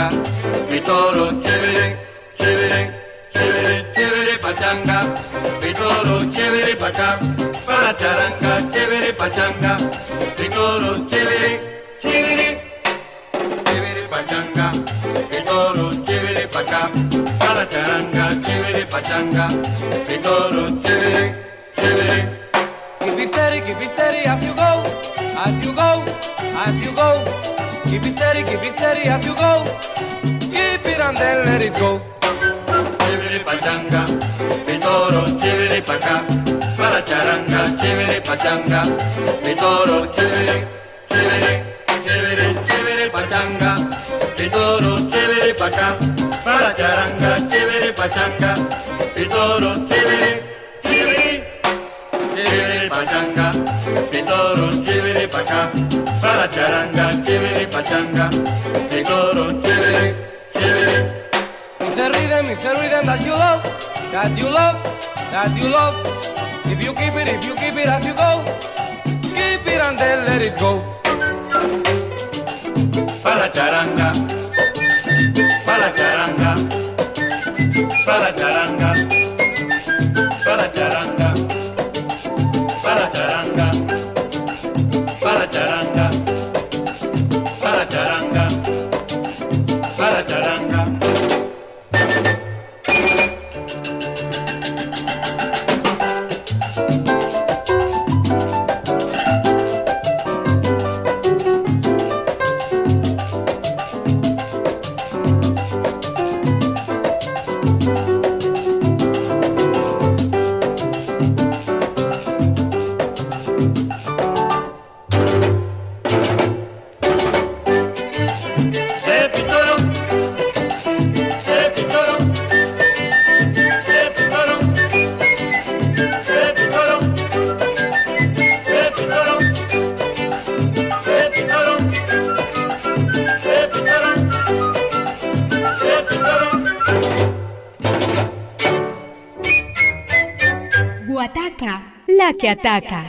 [142.62, 143.01] Itaca.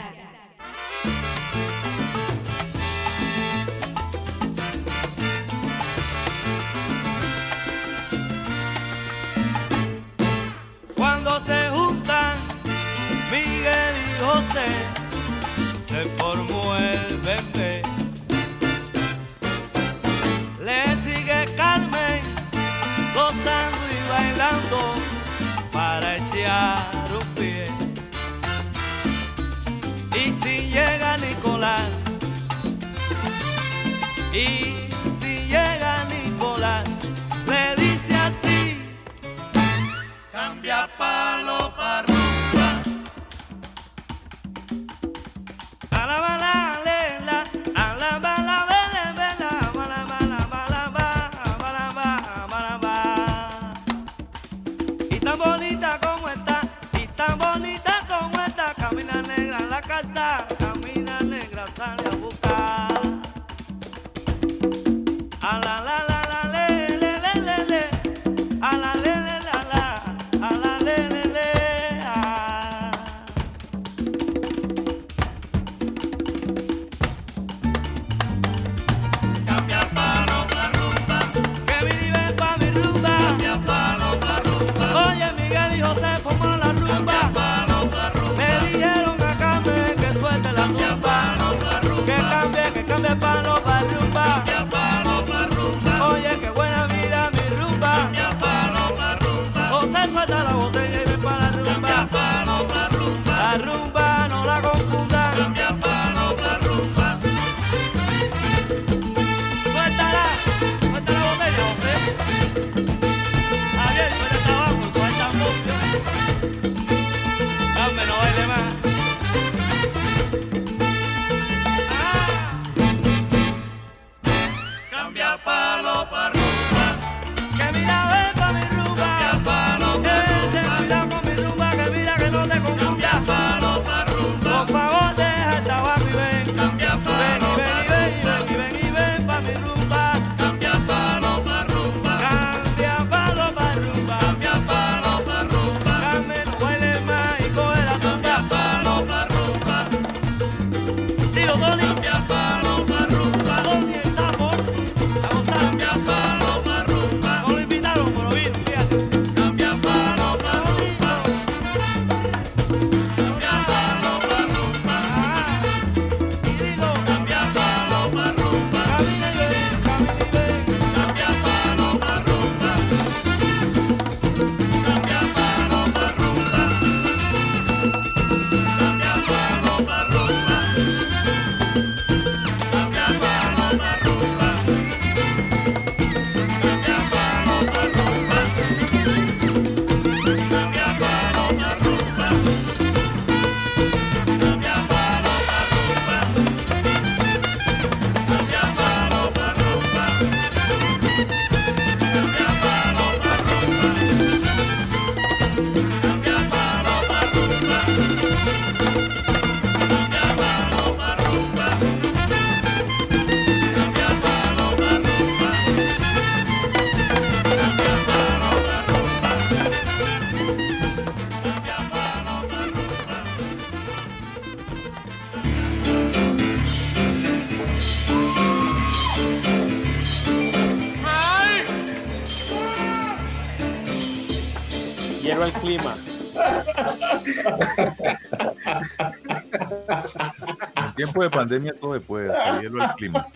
[241.04, 243.26] Tiempo de pandemia todo se puede, hasta hielo al clima.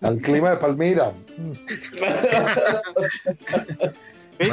[0.00, 1.12] Al clima de Palmira.
[4.38, 4.46] Se,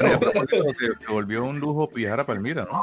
[1.05, 2.77] se volvió un lujo viajar a Palmira, ¿no?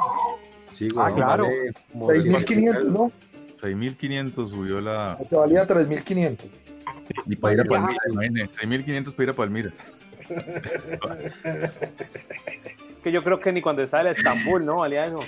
[0.73, 1.44] Sí, Ah, weón, claro.
[1.44, 3.12] vale como 6.500, ¿no?
[3.60, 5.16] 6.500 subió la...
[5.28, 6.47] Que valía 3.500.
[7.27, 9.70] Y para ir a Palmira, imagínate, 6.500 para ir a Palmira.
[13.02, 14.77] Que yo creo que ni cuando estaba en Estambul, ¿no?
[14.77, 15.19] Valía eso.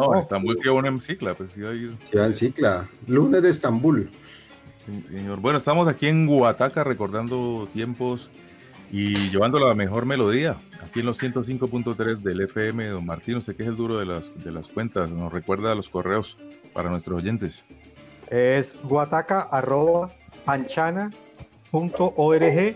[0.00, 1.96] No, en Estambul sí uno en cicla, pues iba a ir.
[2.04, 4.10] Ciudad del Cicla, lunes de Estambul.
[4.86, 5.40] Sí, Señor.
[5.40, 8.30] Bueno, estamos aquí en Guataca recordando tiempos
[8.90, 10.56] y llevando la mejor melodía.
[10.82, 14.32] Aquí en los 105.3 del FM, don Martín, usted que es el duro de las,
[14.42, 16.38] de las cuentas, nos recuerda los correos
[16.74, 17.64] para nuestros oyentes.
[18.28, 20.08] Es guataca arroba
[20.44, 21.10] panchana
[21.70, 22.74] punto org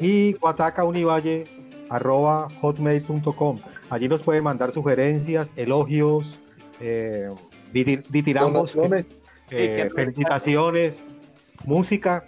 [0.00, 1.44] y guatacaunivalle
[1.90, 3.58] arroba hotmail.com.
[3.90, 6.40] Allí nos pueden mandar sugerencias, elogios,
[6.80, 7.30] eh,
[7.72, 8.76] ditirambos,
[9.50, 10.94] eh, felicitaciones,
[11.64, 12.24] música.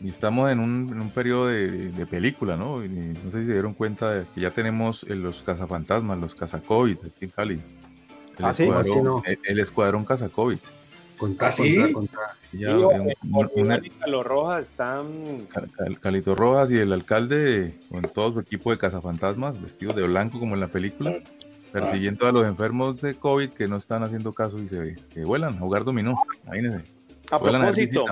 [0.00, 2.84] Y estamos en un, en un periodo de, de película, ¿no?
[2.84, 6.34] Y no sé si se dieron cuenta de que ya tenemos eh, los cazafantasmas, los
[6.34, 7.54] cazacovid aquí en Cali.
[8.38, 9.22] El, Ah, sí, escuadrón, no.
[9.24, 10.58] el, el escuadrón Casacovid.
[11.16, 11.74] Contra, ¿Ah, sí?
[11.76, 12.20] contra, contra.
[12.52, 12.84] Ya, Sí,
[13.32, 13.90] un- una- y
[14.22, 15.06] Rojas están
[15.50, 20.02] Cal- Cal- Calito Rojas y el alcalde con todo su equipo de cazafantasmas vestidos de
[20.06, 21.16] blanco como en la película,
[21.72, 25.54] persiguiendo a los enfermos de COVID que no están haciendo caso y se, se vuelan
[25.54, 26.16] a jugar dominó.
[26.44, 26.84] Imagínense.
[27.30, 28.04] A propósito,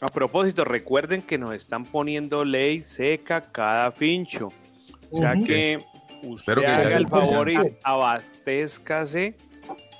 [0.00, 4.48] a propósito, recuerden que nos están poniendo ley seca cada fincho.
[5.10, 5.82] O sea que
[6.22, 9.36] usted Espero que ya haga el favor y abastézcase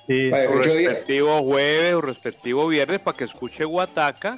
[0.07, 4.35] Sí, su respectivo jueves o respectivo viernes para que escuche Guataca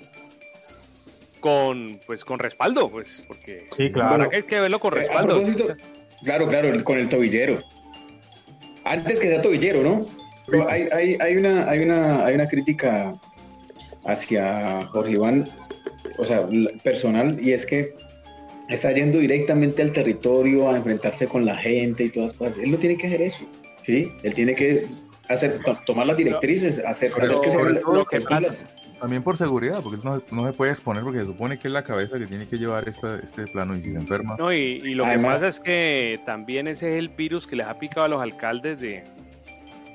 [1.39, 4.11] con pues con respaldo, pues, porque sí, claro.
[4.11, 5.35] ahora que hay que verlo con Eh, a respaldo.
[5.35, 5.75] propósito,
[6.23, 7.61] claro, claro, con el tobillero.
[8.85, 10.05] Antes que sea tobillero, ¿no?
[10.47, 13.15] Pero hay, hay, hay, una, hay, una, hay una crítica
[14.05, 15.49] hacia Jorge Iván,
[16.17, 16.47] o sea,
[16.83, 17.93] personal, y es que
[18.69, 22.57] está yendo directamente al territorio a enfrentarse con la gente y todas las cosas.
[22.59, 23.45] Él no tiene que hacer eso,
[23.85, 24.09] ¿sí?
[24.23, 24.87] Él tiene que
[25.29, 28.55] hacer, to- tomar las directrices, hacer, hacer que se lo que pasa-
[29.03, 31.83] También por seguridad, porque no, no se puede exponer porque se supone que es la
[31.83, 34.37] cabeza que tiene que llevar esta, este plano y si se enferma.
[34.39, 37.57] No, y, y lo Además- que pasa es que también ese es el virus que
[37.57, 39.03] les ha picado a los alcaldes de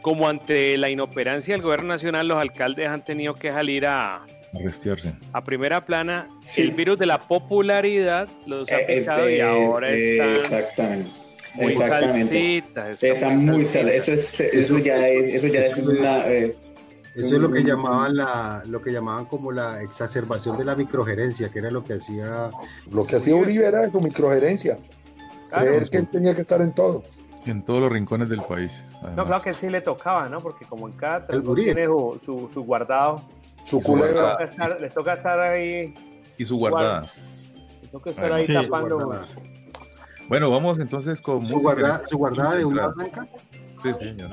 [0.02, 4.26] como ante la inoperancia del gobierno nacional, los alcaldes han tenido que salir a, a
[4.62, 5.14] restearse.
[5.32, 6.26] a primera plana.
[6.46, 6.60] Sí.
[6.60, 10.28] El virus de la popularidad los ha Eh, eh, picado y eh, ahora eh, están
[10.36, 11.10] exactamente.
[11.56, 12.24] muy exactamente.
[12.24, 13.02] salsitas.
[13.02, 14.08] Está muy sal- salsitas.
[14.08, 16.52] eso es eso ya es eso ya es una eh,
[17.18, 21.48] Eso es lo que llamaban la, lo que llamaban como la exacerbación de la microgerencia,
[21.48, 22.48] que era lo que hacía
[22.92, 24.78] Lo que hacía Uribe era su microgerencia.
[25.50, 25.66] Claro.
[25.66, 27.02] Creer que él tenía que estar en todo.
[27.46, 28.84] En todos los rincones del país.
[29.16, 30.40] No, claro que sí le tocaba, ¿no?
[30.40, 33.22] Porque como en cada tiene su, su, su guardado,
[33.64, 34.36] Su culebra.
[34.80, 35.94] les toca estar ahí,
[36.36, 37.00] Y su guardada.
[37.02, 38.46] les toca estar ahí.
[38.46, 39.12] Sí, tapando.
[40.28, 41.74] Bueno, vamos entonces con su, música.
[41.74, 43.26] guarda, su guardada de una blanca.
[43.82, 44.28] Sí, sí, ya.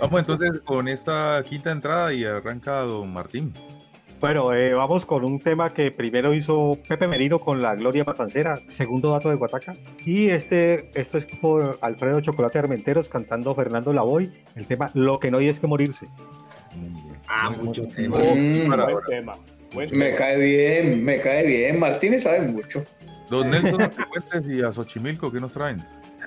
[0.00, 3.52] Vamos entonces con esta quinta entrada y arranca don Martín.
[4.20, 8.60] Bueno, eh, vamos con un tema que primero hizo Pepe Merino con la Gloria Matancera,
[8.68, 9.74] segundo dato de Guataca.
[10.04, 15.30] Y este, esto es por Alfredo Chocolate Armenteros cantando Fernando Lavoy, el tema Lo que
[15.30, 16.06] no hay es que morirse.
[17.28, 18.18] Ah, mucho tema.
[18.18, 19.36] mm, Buen tema.
[19.72, 20.16] buen me tema.
[20.18, 21.78] cae bien, me cae bien.
[21.78, 22.84] Martínez sabe mucho.
[23.30, 25.82] Don Nelson Fuentes y a Xochimilco, ¿qué nos traen?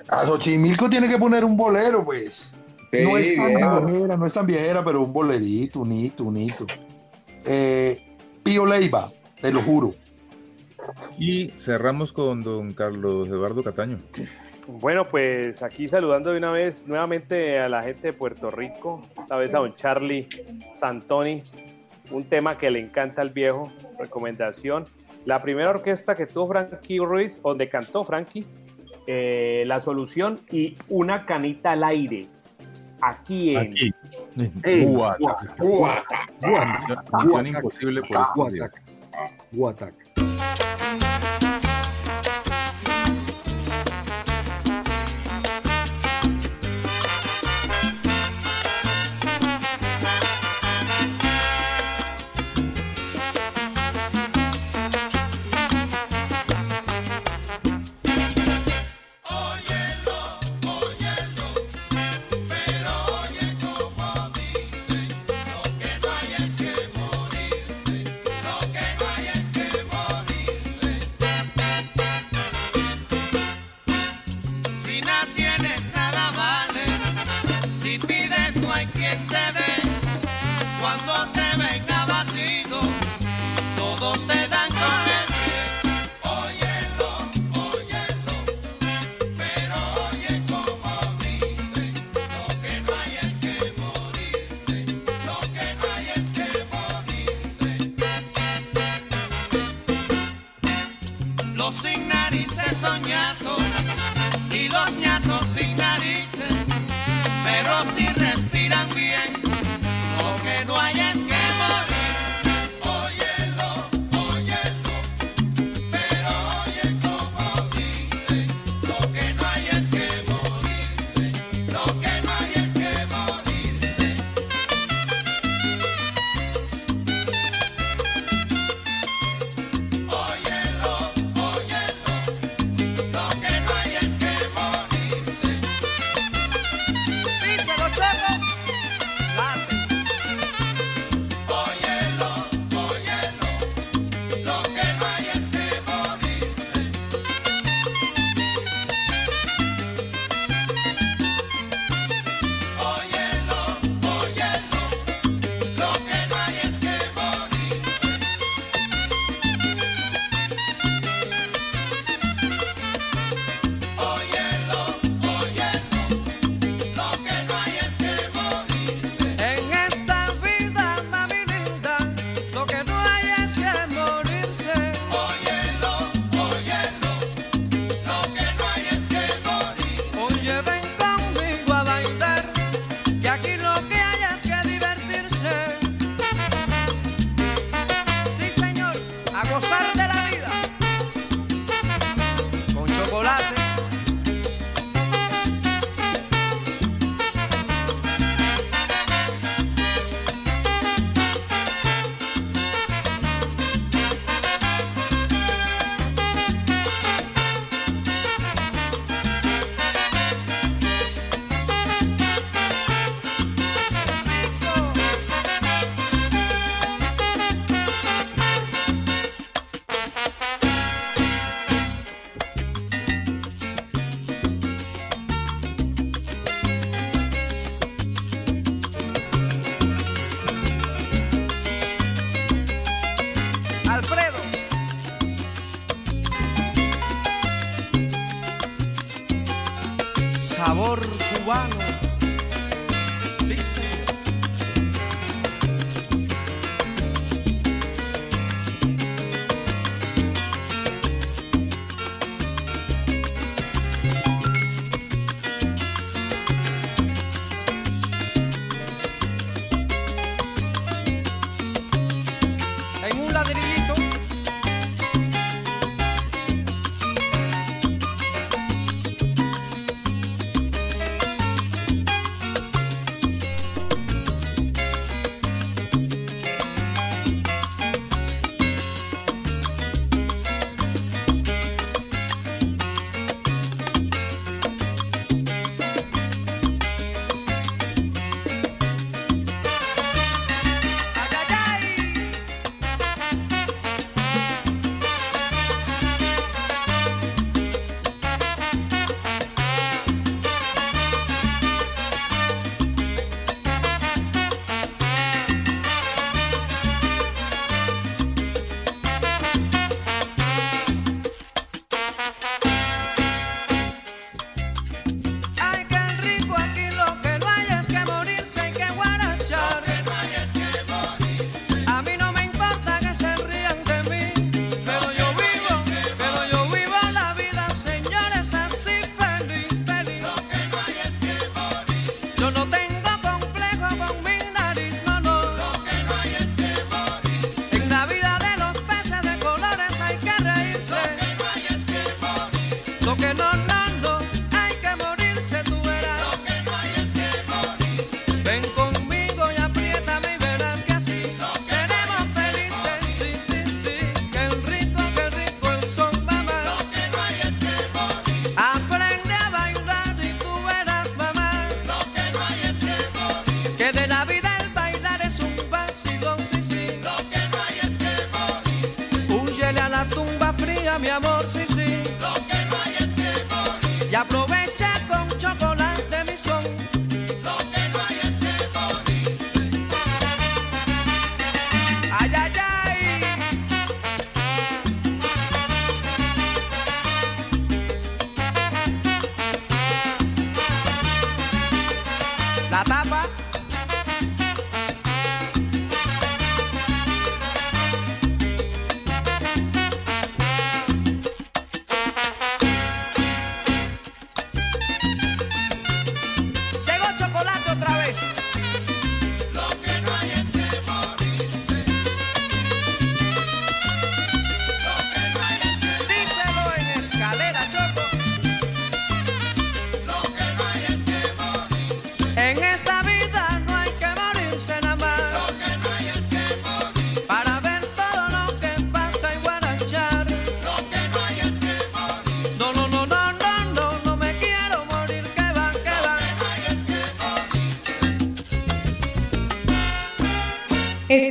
[0.08, 2.54] A Xochimilco tiene que poner un bolero, pues.
[3.02, 3.86] No es tan bien.
[3.86, 6.66] viejera, no es tan viejera, pero un bolerito, un hito, un hito.
[7.44, 8.00] Eh,
[8.42, 9.08] Pío Leiva,
[9.40, 9.94] te lo juro.
[11.18, 13.98] Y cerramos con don Carlos Eduardo Cataño.
[14.66, 19.36] Bueno, pues aquí saludando de una vez nuevamente a la gente de Puerto Rico, esta
[19.36, 20.28] vez a don Charlie
[20.72, 21.42] Santoni,
[22.10, 24.86] un tema que le encanta al viejo, recomendación.
[25.24, 28.46] La primera orquesta que tuvo Frankie Ruiz, donde cantó Frankie,
[29.06, 32.26] eh, La Solución y Una Canita al Aire.
[33.06, 35.16] Aquí en Aquí.
[37.22, 38.18] Misión, imposible por.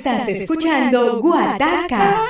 [0.05, 2.23] Estás escuchando Guataca.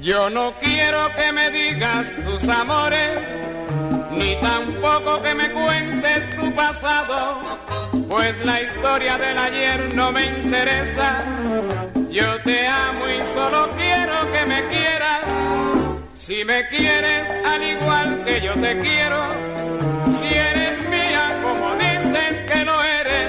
[0.00, 3.18] Yo no quiero que me digas tus amores,
[4.12, 7.40] ni tampoco que me cuentes tu pasado,
[8.12, 11.24] pues la historia del ayer no me interesa.
[12.10, 15.22] Yo te amo y solo quiero que me quieras.
[16.12, 19.18] Si me quieres al igual que yo te quiero,
[20.18, 23.28] si eres mía como dices que lo eres,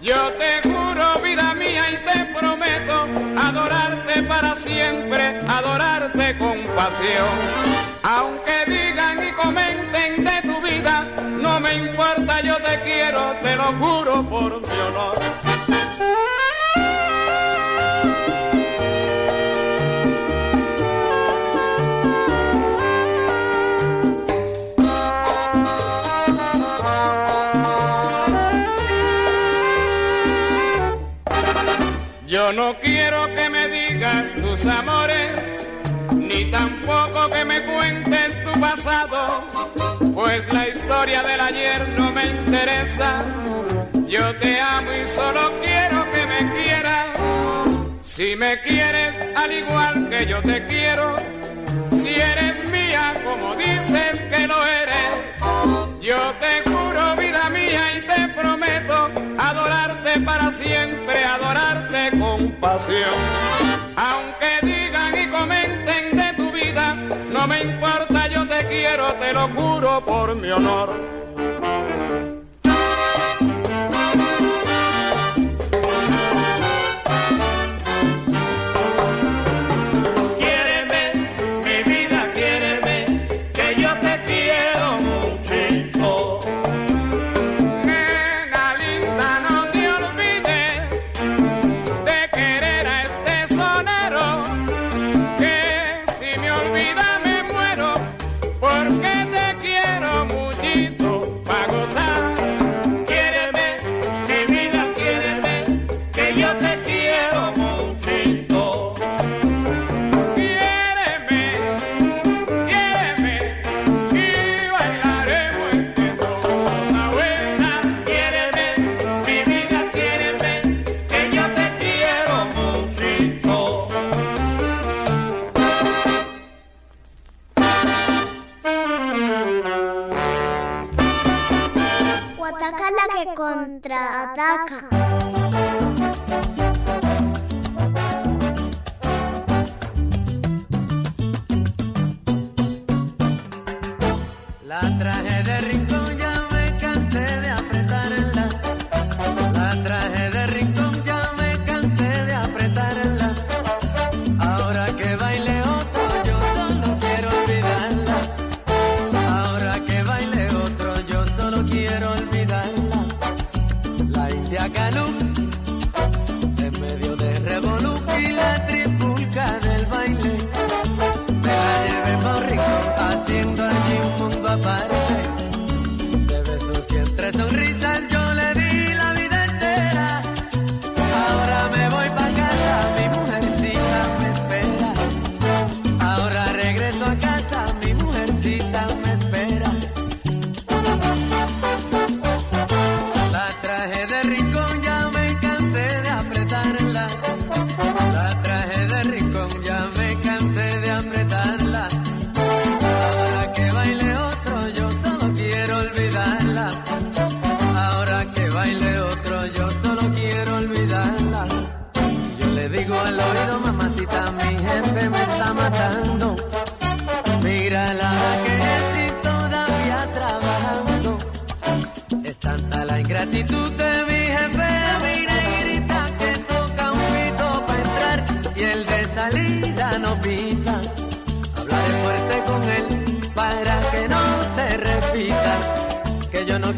[0.00, 3.06] yo te juro vida mía y te prometo
[3.36, 7.34] adorarte para siempre, adorarte con pasión.
[8.02, 10.21] Aunque digan y comenten
[12.72, 15.18] te quiero, te lo juro por mi honor.
[32.26, 35.30] Yo no quiero que me digas tus amores,
[36.14, 38.11] ni tampoco que me cuentes
[38.62, 39.44] pasado,
[40.14, 43.24] pues la historia del ayer no me interesa.
[44.06, 47.06] Yo te amo y solo quiero que me quieras.
[48.04, 51.16] Si me quieres al igual que yo te quiero,
[52.00, 55.10] si eres mía como dices que lo eres,
[56.00, 63.18] yo te juro vida mía y te prometo adorarte para siempre, adorarte con pasión.
[63.96, 67.71] Aunque digan y comenten de tu vida, no me interesa
[68.72, 71.21] quiero, te lo juro por mi honor.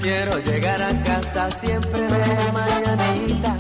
[0.05, 3.56] Quiero llegar a casa siempre de mañanita.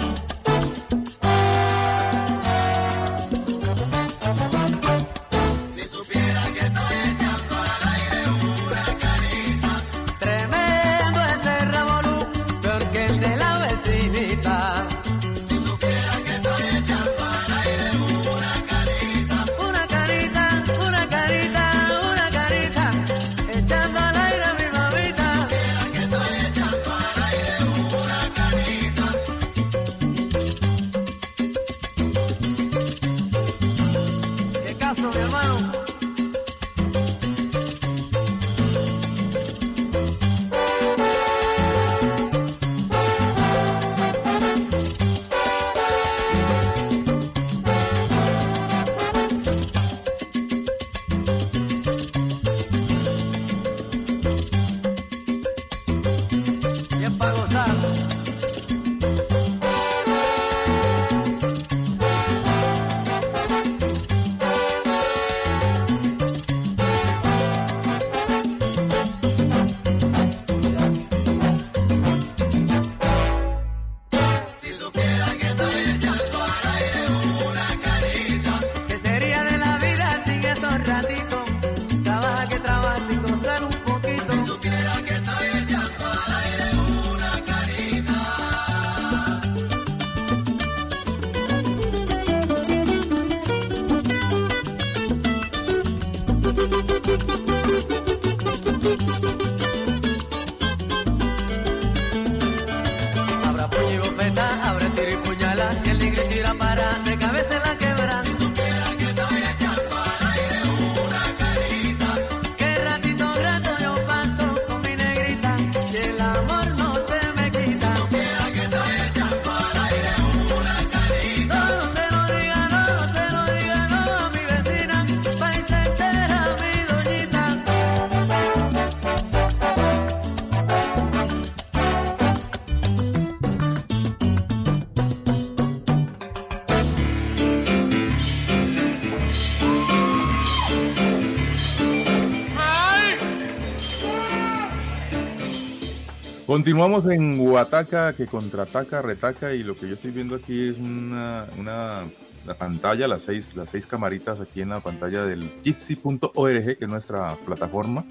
[146.54, 151.48] Continuamos en Huataca, que contraataca, retaca, y lo que yo estoy viendo aquí es una,
[151.58, 152.04] una
[152.46, 156.88] la pantalla, las seis, las seis camaritas aquí en la pantalla del gypsy.org, que es
[156.88, 158.04] nuestra plataforma,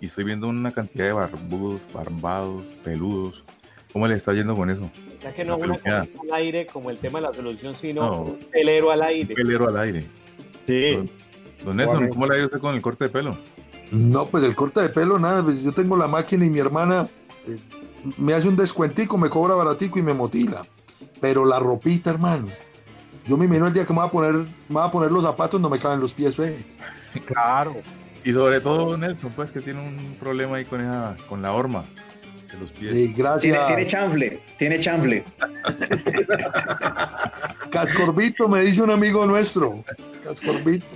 [0.00, 3.42] y estoy viendo una cantidad de barbudos, barbados, peludos.
[3.92, 4.88] ¿Cómo le está yendo con eso?
[5.16, 8.22] O sea que no una al aire como el tema de la solución, sino No.
[8.22, 9.34] un pelero al aire.
[9.34, 10.04] Pelero al aire.
[10.68, 10.92] Sí.
[10.92, 11.10] Don,
[11.64, 13.36] don Nelson, ¿cómo le ha ido usted con el corte de pelo?
[13.90, 17.08] No, pues el corte de pelo, nada, pues yo tengo la máquina y mi hermana
[17.46, 17.58] eh,
[18.16, 20.62] me hace un descuentico, me cobra baratico y me motila.
[21.20, 22.48] Pero la ropita, hermano,
[23.26, 25.22] yo me imagino el día que me voy a poner, me voy a poner los
[25.22, 26.56] zapatos, no me caben los pies, fe.
[27.26, 27.74] Claro.
[28.24, 31.84] Y sobre todo Nelson, pues que tiene un problema ahí con, esa, con la horma
[32.50, 32.92] de los pies.
[32.92, 33.42] Sí, gracias.
[33.42, 35.24] Tiene, tiene chanfle, tiene chanfle.
[37.70, 39.84] Cascorbito, me dice un amigo nuestro.
[40.24, 40.86] Cascorbito.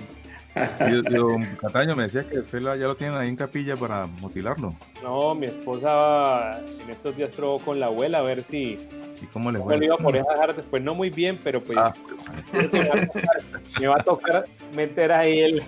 [0.89, 4.05] Y, y don Cataño me decía que la- ya lo tienen ahí en capilla para
[4.05, 4.73] mutilarlo.
[5.03, 8.77] No, mi esposa en estos días probó con la abuela a ver si
[9.21, 9.77] ¿Y cómo le me fue?
[9.77, 10.81] lo iba por esa dejar después.
[10.83, 11.93] No muy bien, pero pues Ah.
[13.79, 15.63] me, va a tocar, meter ahí el.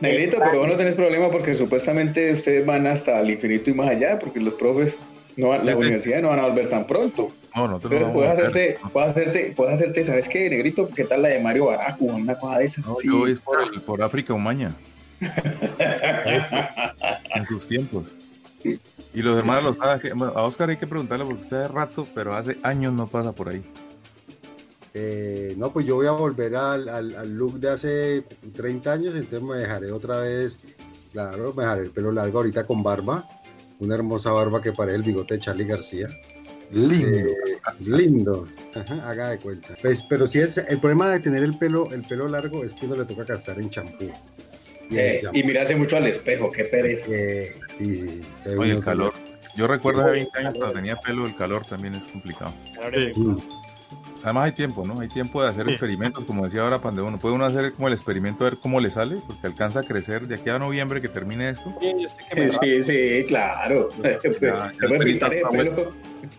[0.00, 3.88] Negrito, pero vos no tenés problema porque supuestamente ustedes van hasta el infinito y más
[3.88, 4.98] allá, porque los profes,
[5.36, 7.30] no van, Sí, universidades no van a volver tan pronto.
[7.54, 10.48] No, no te lo Pero vamos puedes a hacerte, puedes hacerte, puedes hacerte, ¿sabes qué,
[10.48, 10.88] Negrito?
[10.88, 12.04] ¿Qué tal la de Mario Barajo?
[12.06, 12.86] Una cosa de esas.
[12.86, 13.08] No, sí.
[13.08, 14.72] yo voy por, el- por África Umaña.
[15.20, 16.54] Eso,
[17.34, 18.04] en sus tiempos.
[19.14, 21.68] Y los hermanos los saben que- bueno, a Oscar hay que preguntarle porque usted hace
[21.72, 23.62] rato, pero hace años no pasa por ahí.
[24.94, 28.24] Eh, no, pues yo voy a volver al, al- al look de hace
[28.54, 30.58] 30 años, entonces me dejaré otra vez,
[31.12, 33.24] claro, me dejaré el pelo largo ahorita con barba,
[33.78, 36.08] una hermosa barba que parece el bigote de Charlie García.
[36.72, 37.28] Lindo.
[37.30, 37.36] Eh,
[37.80, 39.68] lindo, Ajá, haga de cuenta.
[39.82, 42.86] Pues, pero si es, el problema de tener el pelo, el pelo largo es que
[42.86, 44.10] uno le toca gastar en champú.
[44.90, 47.06] Y, Eh, y mirarse mucho al espejo, qué pereza.
[47.10, 49.12] eh, sí, sí, sí, que Oye, el calor.
[49.54, 52.54] Yo recuerdo hace Oye, 20 años cuando tenía pelo, el calor también es complicado.
[53.16, 53.36] Mm.
[54.24, 55.00] Además hay tiempo, ¿no?
[55.00, 57.06] Hay tiempo de hacer experimentos, como decía ahora Pandeo.
[57.18, 60.28] Puede uno hacer como el experimento a ver cómo le sale, porque alcanza a crecer
[60.28, 61.74] de aquí a noviembre que termine esto.
[62.60, 63.88] Sí, sí, claro.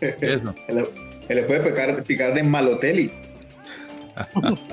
[0.02, 0.56] Eso.
[1.28, 3.12] Se le- puede picar, picar de malotelli.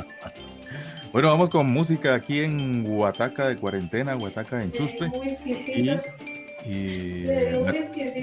[1.13, 5.07] Bueno, vamos con música aquí en Huataca de cuarentena, Huataca en Chuspe.
[5.75, 5.91] Y,
[6.67, 7.25] y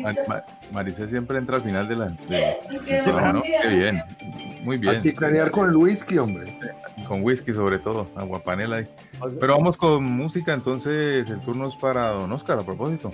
[0.01, 0.43] Ma- Ma-
[0.73, 2.07] Maricé siempre entra al final de la.
[3.03, 3.41] programa, ¿no?
[3.41, 3.97] Qué bien,
[4.64, 4.95] muy bien.
[4.95, 6.57] A chicanear con el whisky, hombre.
[7.07, 8.88] Con whisky sobre todo, aguapanela ahí.
[9.39, 13.11] Pero vamos con música, entonces el turno es para Don Oscar a propósito.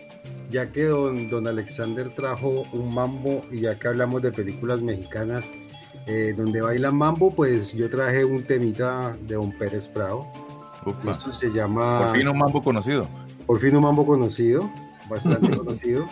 [0.49, 5.49] ya que don, don Alexander trajo un mambo y ya que hablamos de películas mexicanas
[6.07, 10.27] eh, donde bailan mambo, pues yo traje un temita de don Pérez Prado.
[10.85, 11.11] Upa.
[11.11, 11.99] Esto se llama...
[12.07, 13.07] Por fin un mambo conocido.
[13.45, 14.69] Por fin un mambo conocido,
[15.09, 16.07] bastante conocido.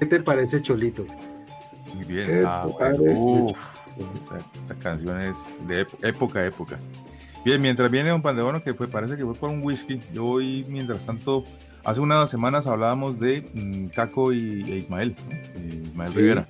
[0.00, 1.06] ¿Qué te parece, Cholito?
[1.94, 2.26] Muy bien.
[2.26, 3.30] ¿Qué Ah, te parece?
[3.30, 3.76] uf,
[4.24, 6.78] esa, esa canción es de ép- época, época.
[7.44, 10.64] Bien, mientras viene Don Pandeono, que fue, parece que fue por un whisky, yo voy,
[10.68, 11.44] mientras tanto,
[11.84, 15.36] hace unas semanas hablábamos de mm, Caco y, e Ismael, ¿no?
[15.60, 16.18] Eh, Ismael Sí.
[16.18, 16.46] Rivera.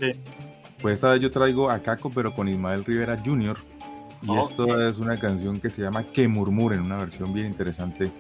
[0.82, 3.56] Pues esta vez yo traigo a Caco, pero con Ismael Rivera Jr.
[4.22, 4.50] Y Ok.
[4.50, 8.10] esto es una canción que se llama Que Murmuren, una versión bien interesante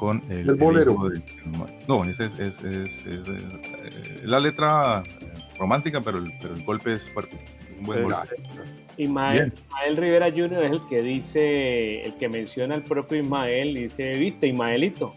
[0.00, 0.96] con el, El bolero.
[1.10, 1.20] de-
[1.86, 5.26] no, esa es, es- es- es, eh, la letra eh,
[5.58, 7.36] romántica, pero el, pero el golpe es fuerte.
[7.78, 8.34] Un buen golpe.
[8.96, 9.52] Ismael, Bien.
[9.68, 10.64] Ismael Rivera Jr.
[10.64, 15.14] es el que dice, el que menciona al propio Ismael, dice, viste, Ismaelito.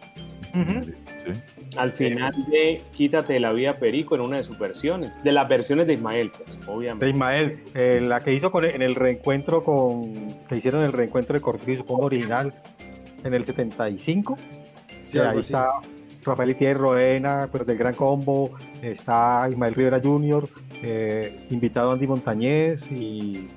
[1.78, 5.48] Al final de Quítate de la vida Perico en una de sus versiones, de las
[5.50, 7.06] versiones de Ismael, pues, obviamente.
[7.06, 10.14] De Ismael, eh, la que hizo con, en el reencuentro con.
[10.48, 12.54] que hicieron el reencuentro de Cortés, supongo original,
[13.24, 14.38] en el 75.
[15.14, 15.40] Sí, ahí así.
[15.40, 15.70] está
[16.26, 20.50] Rafael Itier Roena, pues del Gran Combo, está Ismael Rivera Jr.,
[20.82, 23.48] eh, invitado Andy Montañez, y,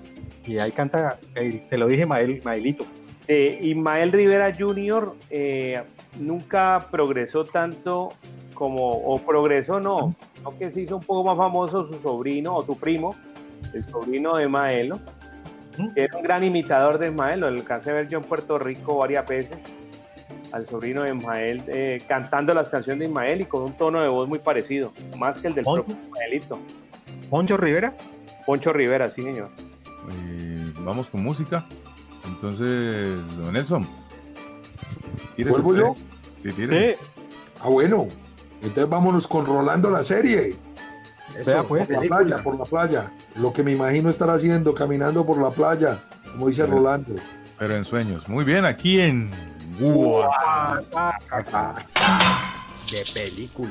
[0.45, 2.85] y ahí canta, eh, te lo dije, Ismael, Ismaelito.
[3.27, 5.15] Eh, Ismael Rivera Jr.
[6.21, 8.11] nunca progresó tanto
[8.53, 12.65] como, o progresó no, no que se hizo un poco más famoso su sobrino o
[12.65, 13.17] su primo,
[13.73, 14.99] el sobrino de Maelo,
[15.95, 18.99] que era un gran imitador de Ismael, lo alcancé a ver yo en Puerto Rico
[18.99, 19.59] varias veces,
[20.53, 24.09] al sobrino de Ismael eh, cantando las canciones de Ismael y con un tono de
[24.09, 25.85] voz muy parecido, más que el del ¿Poncho?
[25.85, 26.59] propio Ismaelito.
[27.31, 27.95] ¿Poncho Rivera?
[28.47, 29.49] Poncho Rivera, sí señor.
[30.13, 31.67] Eh, vamos con música.
[32.27, 33.09] Entonces,
[33.39, 33.87] Don Nelson.
[35.39, 35.95] ¿Vuelvo yo?
[36.43, 36.99] Sí, tírese.
[37.61, 38.07] Ah, bueno.
[38.63, 40.55] Entonces vámonos con Rolando la serie.
[41.37, 41.87] Eso, Vea, pues.
[41.87, 42.19] por la película.
[42.25, 43.13] playa, por la playa.
[43.37, 46.03] Lo que me imagino estar haciendo, caminando por la playa,
[46.33, 46.67] como dice.
[46.67, 47.15] Rolando.
[47.59, 48.29] Pero en sueños.
[48.29, 49.31] Muy bien, aquí en
[49.79, 51.75] Guataca.
[52.91, 53.71] De película.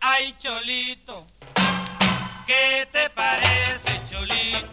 [0.00, 1.26] Ay Cholito,
[2.46, 4.71] ¿qué te parece Cholito?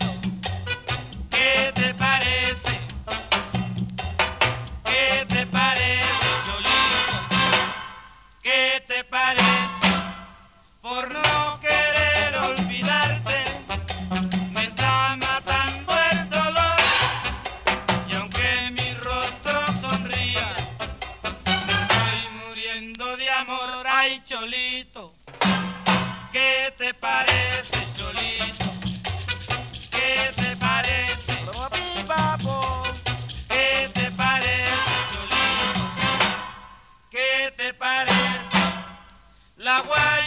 [39.81, 40.18] Paraguay.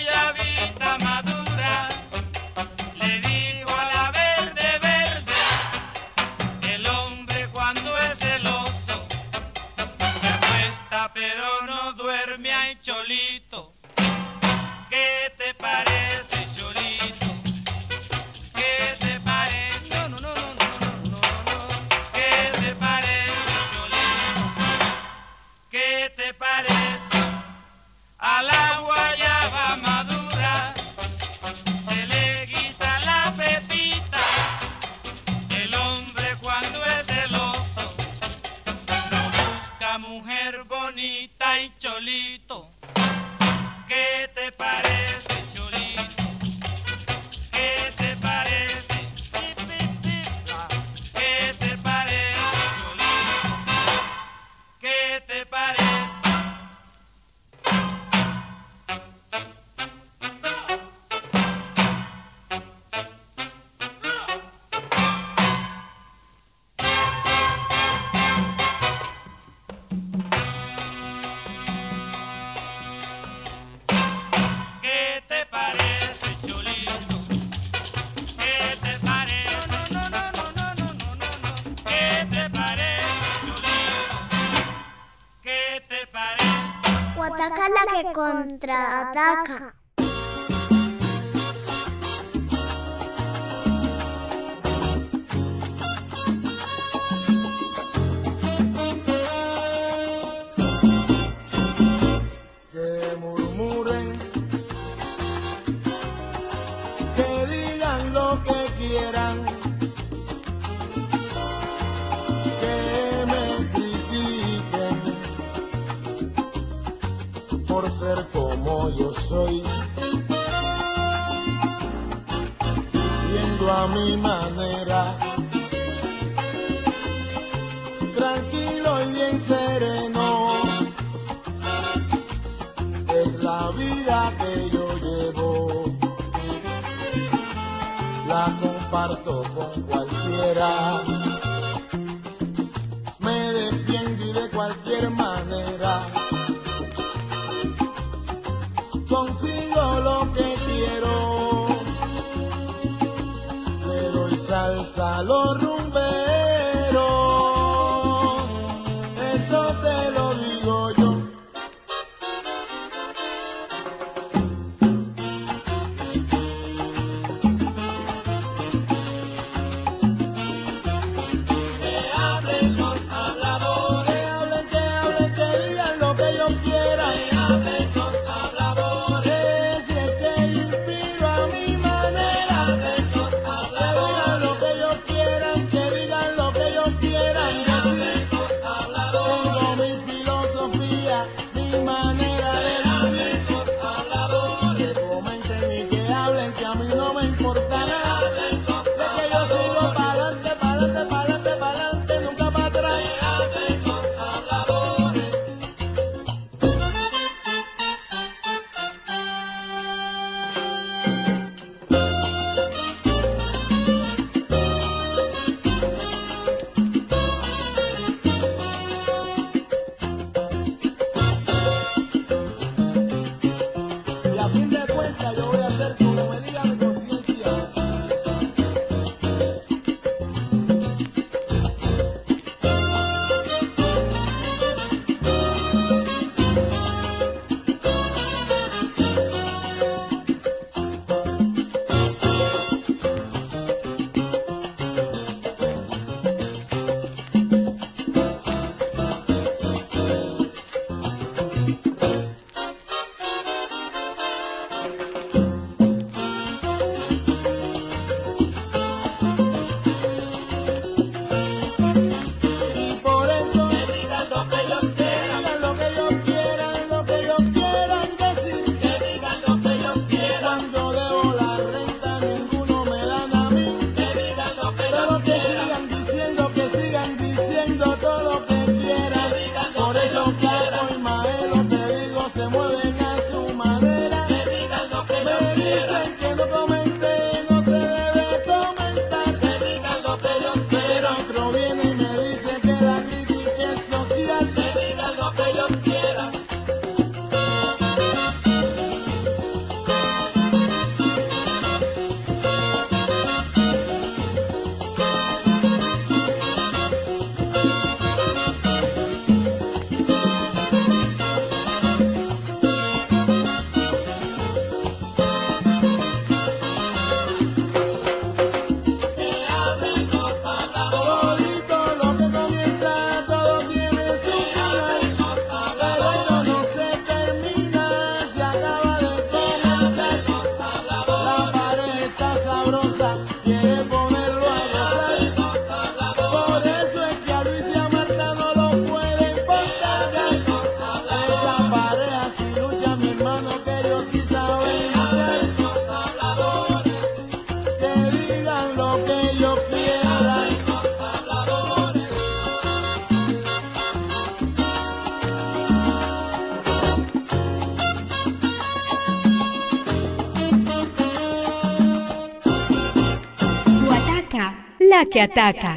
[365.12, 365.76] Que ataca.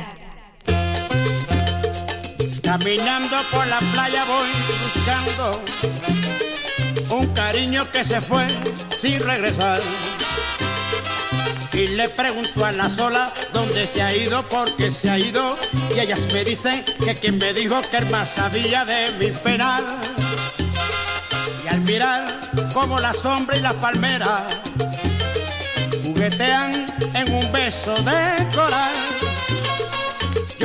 [2.63, 4.47] Caminando por la playa voy
[4.83, 5.61] buscando
[7.09, 8.47] un cariño que se fue
[8.99, 9.81] sin regresar.
[11.73, 15.57] Y le pregunto a la sola dónde se ha ido, porque se ha ido.
[15.93, 19.85] Y ellas me dicen que quien me dijo que el más sabía de mi penal.
[21.63, 22.39] Y al mirar
[22.73, 24.47] como la sombra y la palmera
[26.05, 29.04] juguetean en un beso de coral.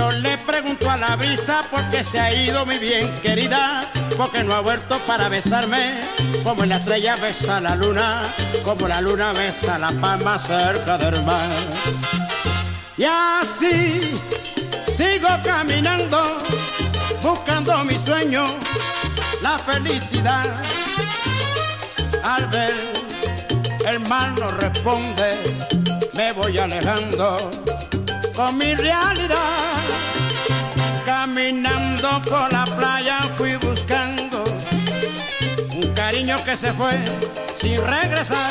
[0.00, 3.86] Yo le pregunto a la brisa por qué se ha ido mi bien querida,
[4.16, 6.00] porque no ha vuelto para besarme,
[6.42, 8.22] como la estrella besa la luna,
[8.64, 11.50] como la luna besa la palma cerca del mar.
[12.96, 14.00] Y así
[14.94, 16.38] sigo caminando,
[17.22, 18.46] buscando mi sueño,
[19.42, 20.46] la felicidad.
[22.24, 22.74] Al ver
[23.86, 25.36] el mal no responde,
[26.14, 27.50] me voy alejando
[28.34, 29.59] con mi realidad.
[31.32, 34.42] Caminando por la playa fui buscando
[35.76, 36.98] un cariño que se fue
[37.54, 38.50] sin regresar.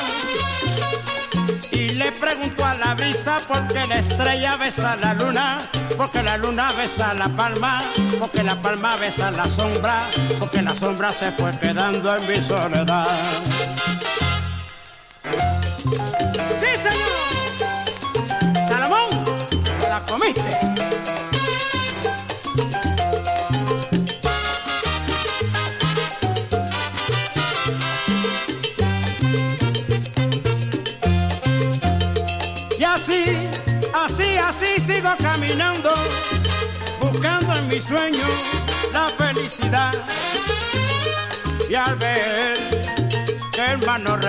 [1.74, 5.60] Y le pregunto a la brisa por qué la estrella besa la luna,
[5.98, 7.84] porque la luna besa la palma,
[8.18, 10.00] porque la palma besa la sombra,
[10.40, 13.10] porque la sombra se fue quedando en mi soledad.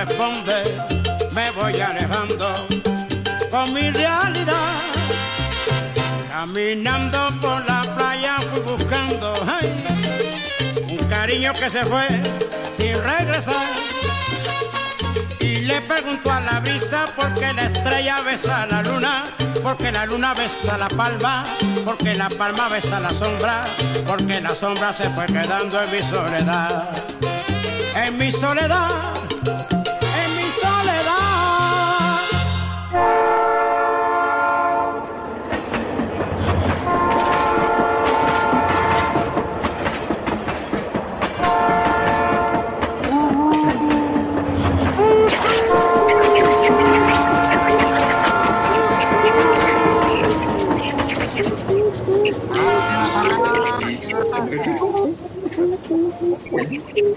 [0.05, 0.55] Responde,
[1.33, 2.55] me voy alejando
[3.51, 4.73] con mi realidad.
[6.29, 9.35] Caminando por la playa fui buscando
[10.89, 12.07] un cariño que se fue
[12.77, 13.67] sin regresar.
[15.39, 19.25] Y le pregunto a la brisa por qué la estrella besa la luna,
[19.63, 21.45] porque la luna besa la palma,
[21.85, 23.65] porque la palma besa la sombra,
[24.07, 26.91] porque la sombra se fue quedando en mi soledad.
[27.95, 29.20] En mi soledad,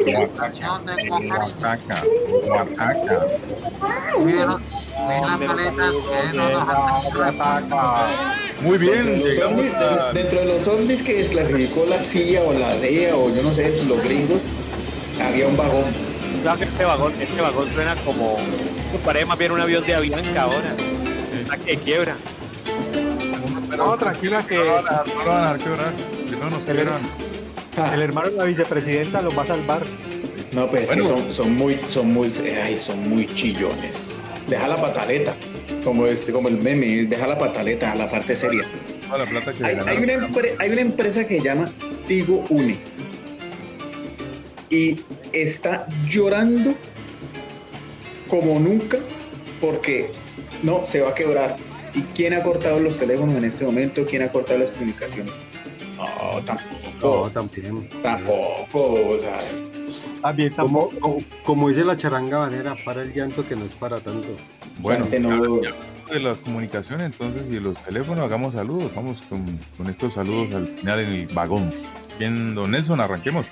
[0.05, 2.03] Oaxaca,
[2.47, 3.25] Oaxaca.
[8.61, 12.01] Muy bien, Dentro de los llegamos zombies- a- Dentro de los zombies que desclasificó la
[12.01, 14.39] CIA o la DEA o yo no sé, los gringos,
[15.21, 15.83] había un vagón.
[16.41, 18.37] Claro que este vagón, este vagón suena como.
[19.03, 20.75] Parece más bien un avión de Avianca ahora.
[21.41, 22.15] Está que quiebra.
[23.77, 25.93] No, tranquila que No van a no lo van a dejar quebrar,
[26.29, 26.63] que no nos
[27.93, 29.83] El- hermano de la vicepresidenta los va a salvar.
[30.53, 31.17] No, pues es que Bueno.
[31.17, 32.31] son, son muy, son muy,
[32.63, 34.09] ay, son muy chillones.
[34.47, 35.33] Deja la pataleta,
[35.83, 38.63] como este, como el meme, deja la pataleta a la parte seria.
[39.17, 41.71] La plata que Hay, una empre- hay una empresa que se llama
[42.07, 42.77] Tigo Une
[44.71, 44.99] y
[45.31, 46.73] está llorando
[48.27, 48.97] como nunca
[49.61, 50.09] porque
[50.63, 51.55] no se va a quebrar.
[51.93, 54.03] ¿Y quién ha cortado los teléfonos en este momento?
[54.05, 55.31] ¿Quién ha cortado las comunicaciones?
[55.95, 56.82] No, tampoco.
[57.03, 57.89] No, también.
[58.01, 59.39] Tampoco, o sea,
[60.21, 63.99] También, Como, como, como dice la charanga banera, para el llanto que no es para
[63.99, 64.29] tanto.
[64.79, 68.91] Bueno, de las comunicaciones entonces y de los teléfonos, hagamos saludos.
[68.95, 69.45] Vamos con,
[69.77, 71.71] con estos saludos al final en el vagón.
[72.19, 73.45] Bien, don Nelson, arranquemos.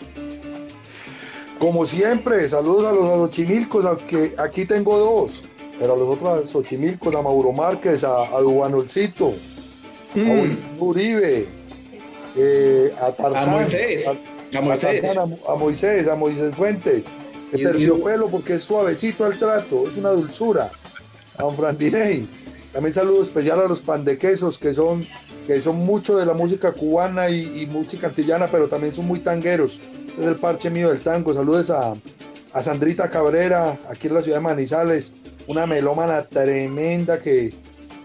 [1.57, 5.43] Como siempre, saludos a los Xochimilcos, aunque aquí tengo dos,
[5.79, 9.27] pero a los otros Xochimilcos, a Mauro Márquez, a, a Duanolcito,
[10.15, 11.47] a Wilson Uribe,
[12.35, 15.01] eh, a Tarzán, A Moisés, a, a Moisés.
[15.01, 17.05] Tarzán, a- a Moisés, a Moisés Fuentes,
[17.51, 20.69] el terciopelo porque es suavecito al trato, es una dulzura,
[21.37, 22.27] a Don Frantiney.
[22.71, 25.05] También saludo especial a los pandequesos que son,
[25.45, 29.19] que son mucho de la música cubana y, y música antillana, pero también son muy
[29.19, 29.81] tangueros.
[30.17, 31.33] Es el parche mío del tango.
[31.33, 31.95] Saludos a,
[32.53, 35.11] a Sandrita Cabrera, aquí en la ciudad de Manizales,
[35.47, 37.53] una melómana tremenda que,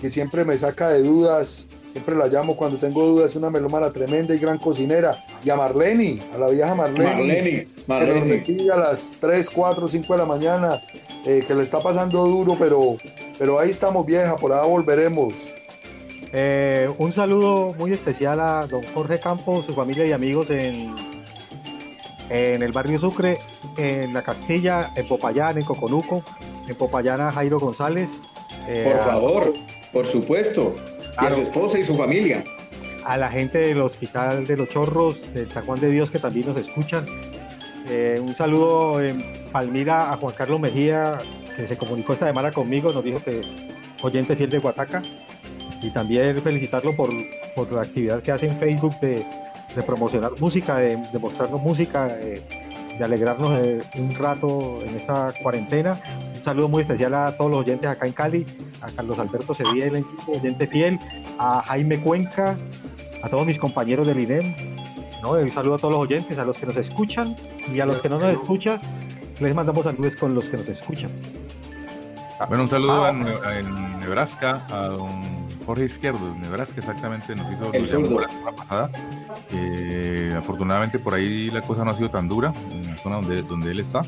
[0.00, 1.68] que siempre me saca de dudas.
[1.96, 5.24] Siempre la llamo cuando tengo dudas, es una melómana tremenda y gran cocinera.
[5.42, 7.66] Y a Marleni, a la vieja Marleni.
[7.86, 10.82] Marleni, Que a las 3, 4, 5 de la mañana,
[11.24, 12.98] eh, que le está pasando duro, pero,
[13.38, 15.32] pero ahí estamos vieja, por ahí volveremos.
[16.34, 20.94] Eh, un saludo muy especial a don Jorge Campos, su familia y amigos en,
[22.28, 23.38] en el barrio Sucre,
[23.78, 26.22] en la Castilla, en Popayán, en Coconuco,
[26.68, 28.10] en Popayán a Jairo González.
[28.68, 29.52] eh, Por a- favor,
[29.94, 30.74] por supuesto.
[31.20, 32.44] Y a su esposa y su familia.
[33.04, 36.46] a la gente del Hospital de los Chorros, de San Juan de Dios, que también
[36.48, 37.06] nos escuchan.
[37.88, 39.22] Eh, un saludo en
[39.52, 41.18] Palmira a Juan Carlos Mejía,
[41.56, 43.40] que se comunicó esta semana conmigo, nos dijo que
[44.02, 45.02] oyente fiel de Guataca.
[45.82, 47.10] Y también felicitarlo por,
[47.54, 49.24] por la actividad que hace en Facebook de,
[49.74, 52.42] de promocionar música, de, de mostrarnos música, eh,
[52.98, 56.00] de alegrarnos eh, un rato en esta cuarentena.
[56.36, 58.46] Un saludo muy especial a todos los oyentes acá en Cali,
[58.80, 60.98] a Carlos Alberto Sevilla, el equipo oyente fiel,
[61.38, 62.56] a Jaime Cuenca,
[63.22, 64.54] a todos mis compañeros del INEM.
[65.22, 65.30] ¿no?
[65.32, 67.34] Un saludo a todos los oyentes, a los que nos escuchan
[67.72, 68.78] y a los que no nos escuchan,
[69.40, 71.10] les mandamos saludos con los que nos escuchan.
[72.48, 73.10] Bueno, un saludo Ah.
[73.10, 76.34] en, en Nebraska a don Jorge Izquierdo.
[76.36, 78.90] Nebraska exactamente nos hizo El la semana pasada.
[79.52, 83.42] Eh, afortunadamente por ahí la cosa no ha sido tan dura en la zona donde,
[83.42, 84.02] donde él está.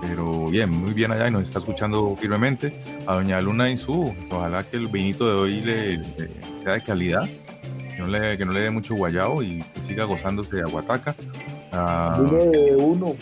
[0.00, 2.82] Pero bien, muy bien allá y nos está escuchando firmemente.
[3.06, 6.30] A doña Luna Insú, ojalá que el vinito de hoy le, le-
[6.62, 10.04] sea de calidad, que no, le, que no le dé mucho guayao y que siga
[10.04, 11.14] gozándose de aguataca.
[11.72, 13.14] Ah, de uno.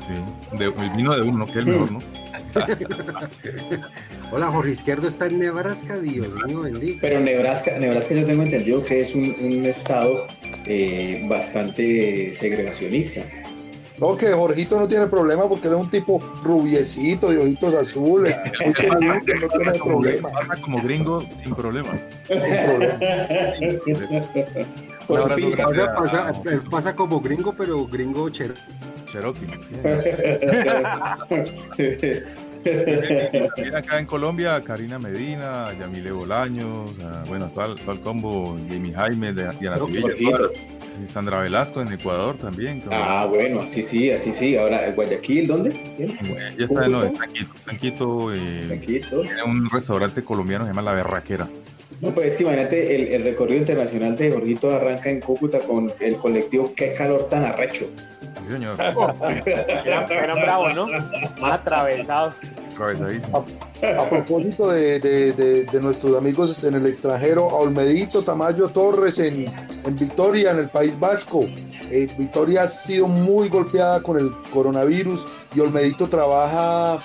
[0.00, 1.98] sí, de- el vino de uno, que es el mejor, ¿no?
[4.34, 6.98] Hola, Jorge Izquierdo está en Nebraska, Dios mío, bendito.
[7.02, 10.26] Pero Nebraska, Nebraska yo tengo entendido que es un, un estado
[10.64, 13.20] eh, bastante segregacionista.
[13.98, 18.34] No, que Jorgito no tiene problema porque él es un tipo rubiecito, de ojitos azules.
[19.00, 19.46] No tiene
[19.78, 20.30] problema.
[20.34, 21.90] Habla como gringo sin problema.
[22.28, 22.94] Sin problema.
[25.12, 26.32] A- Pasa,
[26.70, 28.54] pasa como gringo, pero gringo chero.
[29.12, 29.46] Cherokee.
[32.64, 38.56] También acá en Colombia, Karina Medina, Yamile Bolaños, a, bueno, todo el, todo el combo,
[38.68, 39.78] Jamie Jaime, de, Diana
[41.10, 42.82] Sandra Velasco en Ecuador también.
[42.90, 44.56] Ah, bueno, así sí, así sí.
[44.56, 45.70] Ahora, Guayaquil, ¿dónde?
[45.98, 50.70] Ella está, no, está en Quito, está en Quito, eh, tiene un restaurante colombiano que
[50.70, 51.48] se llama La Berraquera.
[52.00, 55.90] No, pues es que imagínate, el, el recorrido internacional de Jorgito arranca en Cúcuta con
[56.00, 57.86] el colectivo Qué calor tan arrecho.
[58.52, 58.76] Señor.
[59.84, 60.86] Eran, eran bravos, ¿no?
[61.40, 62.36] Más atravesados.
[62.72, 63.44] Atravesadísimo.
[63.98, 69.18] A propósito de, de- de- de nuestros amigos en el extranjero, a Olmedito Tamayo Torres
[69.18, 69.46] en,
[69.84, 71.40] en Victoria, en el País Vasco.
[71.90, 76.98] Eh, Victoria ha sido muy golpeada con el coronavirus y Olmedito trabaja,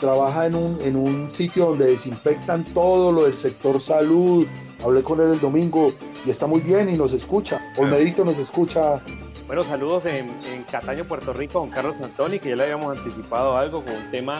[0.00, 4.46] trabaja en, un, en un sitio donde desinfectan todo lo del sector salud.
[4.84, 5.92] Hablé con él el domingo
[6.26, 7.60] y está muy bien y nos escucha.
[7.78, 9.00] Olmedito nos escucha.
[9.48, 13.56] Bueno, saludos en, en Cataño, Puerto Rico, don Carlos Antoni, que ya le habíamos anticipado
[13.56, 14.38] algo con un tema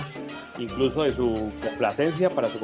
[0.59, 2.59] incluso de su complacencia para su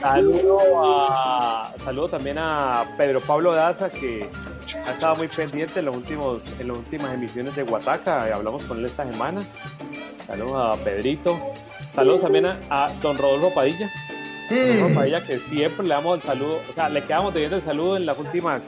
[0.00, 4.30] Saludo, a, saludo también a Pedro Pablo Daza, que
[4.86, 8.32] ha estado muy pendiente en, los últimos, en las últimas emisiones de Guataca.
[8.32, 9.40] Hablamos con él esta semana.
[10.24, 11.36] Saludos a Pedrito.
[11.92, 13.90] Saludos también a, a don Rodolfo Padilla.
[14.48, 17.96] Rodolfo Padilla, que siempre le damos el saludo, o sea, le quedamos debiendo el saludo
[17.96, 18.62] en las últimas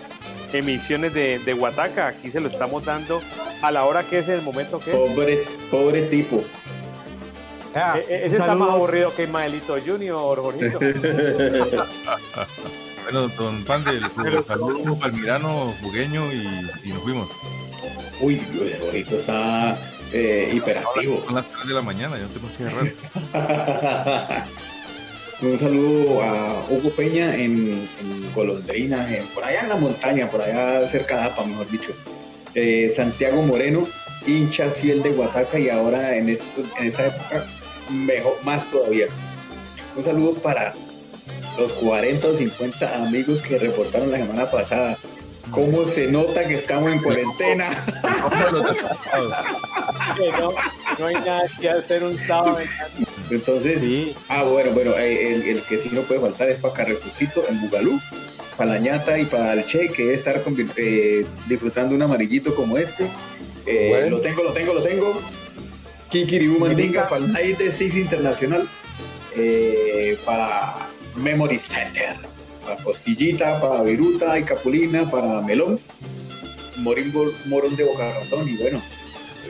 [0.52, 2.08] emisiones de, de Guataca.
[2.08, 3.20] Aquí se lo estamos dando
[3.62, 4.96] a la hora que es el momento que es.
[4.96, 6.44] Pobre, pobre tipo.
[7.74, 10.78] E- e- ese está más aburrido que Ismaelito Junior, Jorgito.
[13.04, 14.02] Bueno, don Pandel,
[14.48, 16.44] saludos palmirano, jugueño y,
[16.82, 17.28] y nos fuimos.
[18.20, 18.42] Uy,
[18.80, 19.78] Jorgito está
[20.12, 21.22] eh, hiperactivo.
[21.24, 24.46] Son las 3 de la mañana, yo no tengo que agarrar.
[25.42, 31.16] Un saludo a Hugo Peña en, en por allá en la montaña, por allá cerca
[31.18, 31.92] de Apa, mejor dicho.
[32.54, 33.86] Eh, Santiago Moreno,
[34.26, 37.46] hincha fiel de Guataca y ahora en, esto, en esa época
[37.90, 39.08] mejor, más todavía.
[39.94, 40.72] Un saludo para
[41.58, 44.96] los 40 o 50 amigos que reportaron la semana pasada.
[45.50, 47.70] ¿Cómo se nota que estamos en cuarentena?
[50.40, 50.52] No,
[50.98, 52.58] no hay nada que hacer un sábado.
[53.30, 53.86] Entonces,
[54.28, 57.60] ah, bueno, bueno, eh, el, el que sí no puede faltar es para Carrefourcito en
[57.60, 58.00] Bugalú,
[58.56, 60.42] para la ñata y para el Che, que debe estar
[60.76, 63.08] eh, disfrutando un amarillito como este.
[63.66, 64.16] Eh, Bueno.
[64.16, 65.20] Lo tengo, lo tengo, lo tengo.
[66.10, 68.68] Kikiribu Mandinga para el Night de Six Internacional,
[69.36, 72.14] eh, para Memory Center,
[72.66, 75.78] para Postillita, para Viruta y Capulina, para Melón,
[76.78, 78.82] Morimbo, Morón de Boca Ratón y bueno,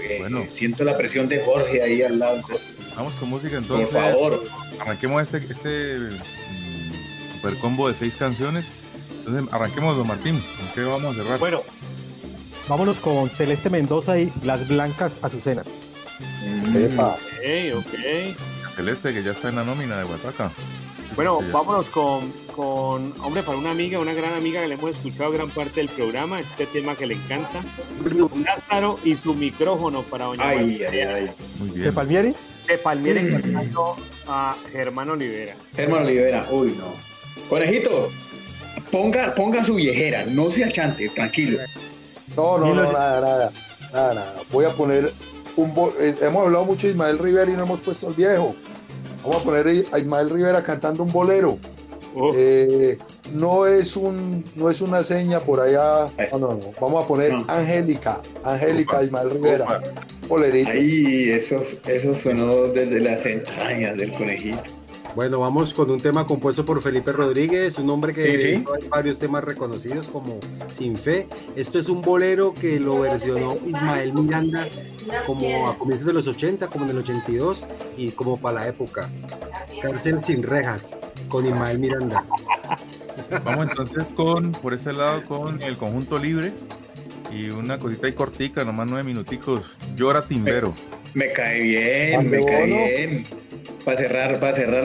[0.01, 2.37] eh, siento la presión de Jorge ahí al lado.
[2.37, 3.89] entonces, Vamos con música entonces.
[3.91, 4.45] Por favor.
[4.81, 8.67] Arranquemos este, este mm, super combo de seis canciones.
[9.27, 10.41] Entonces, arranquemos, don Martín.
[10.59, 11.39] ¿Con qué vamos a cerrar?
[11.39, 11.63] Bueno,
[12.69, 15.67] vámonos con Celeste Mendoza y Las Blancas Azucenas.
[16.75, 17.17] Epa.
[17.17, 18.77] Ok, ok.
[18.77, 20.51] Celeste, que ya está en la nómina de Guataca.
[21.17, 21.53] Bueno, Ya.
[21.53, 25.51] vámonos con, con, hombre, para una amiga, una gran amiga que le hemos escuchado gran
[25.51, 27.61] parte del programa, este tema que le encanta,
[28.45, 31.31] Lázaro y su micrófono para doña Ay, ay, ay.
[31.59, 31.83] Muy bien.
[31.83, 32.35] ¿De Palmieri?
[32.67, 33.97] De Palmieri encantando
[34.27, 35.55] a Germán Olivera.
[35.75, 36.87] Germán Olivera, uy, no.
[37.49, 38.09] Conejito,
[38.91, 41.59] ponga, ponga su viejera, no se achante, tranquilo.
[42.35, 43.53] No, no, no, nada, nada,
[43.93, 44.35] nada, nada.
[44.51, 45.13] Voy a poner
[45.57, 45.71] un...
[46.01, 48.57] eh, hemos hablado mucho de Ismael Rivera y no hemos puesto al viejo.
[49.23, 51.59] Vamos a poner a Ismael Rivera cantando un bolero.
[52.35, 52.99] Eh,
[53.35, 56.07] no es un no es una seña por allá.
[56.33, 56.73] No, no, no.
[56.81, 58.21] Vamos a poner Angélica.
[58.43, 59.83] Angélica Ismael Rivera.
[60.29, 60.71] Bolerito.
[60.71, 64.63] Ahí, eso, eso sonó desde las entrañas del conejito.
[65.15, 69.43] Bueno, vamos con un tema compuesto por Felipe Rodríguez, un hombre que Sí, varios temas
[69.45, 70.39] reconocidos como
[70.75, 71.27] Sin Fe.
[71.55, 74.69] Esto es un bolero que lo versionó Ismael Miranda
[75.25, 77.65] como a comienzos de los 80, como en el 82
[77.97, 79.09] y como para la época.
[79.81, 80.85] Cárcel sin rejas
[81.29, 82.25] con Ismael Miranda.
[83.45, 86.53] Vamos entonces con, por este lado, con el conjunto libre
[87.33, 89.77] y una cosita ahí cortica, nomás nueve minuticos.
[89.95, 90.75] Llora Timbero.
[91.15, 93.25] Me cae bien, me cae bien.
[93.85, 94.85] Para cerrar, para cerrar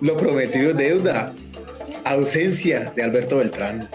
[0.00, 1.34] lo prometido deuda.
[2.04, 3.88] Ausencia de Alberto Beltrán.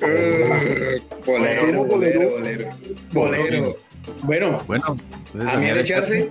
[0.00, 2.66] Eh, bolero, bolero, bolero,
[3.12, 3.76] bolero.
[4.22, 4.96] Bueno, Bueno,
[5.46, 6.30] a mí al echarse.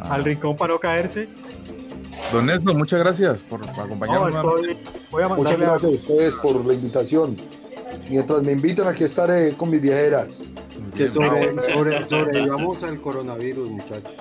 [0.00, 1.28] Al rincón para no caerse.
[2.32, 4.60] Don Néstor, muchas gracias por No, acompañarnos.
[4.60, 4.76] estoy-
[5.10, 7.36] voy a Muchas gracias a ustedes por la invitación.
[8.10, 10.42] Mientras me invitan, aquí estaré con mis viejeras.
[10.94, 14.12] Que sobre, sobre, sobrevivamos al coronavirus, muchachos.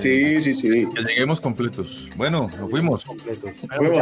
[0.00, 0.86] Sí, sí, sí.
[0.94, 2.08] Que lleguemos completos.
[2.16, 3.04] Bueno, nos fuimos.
[3.04, 3.52] Completos.
[3.78, 3.92] Bueno,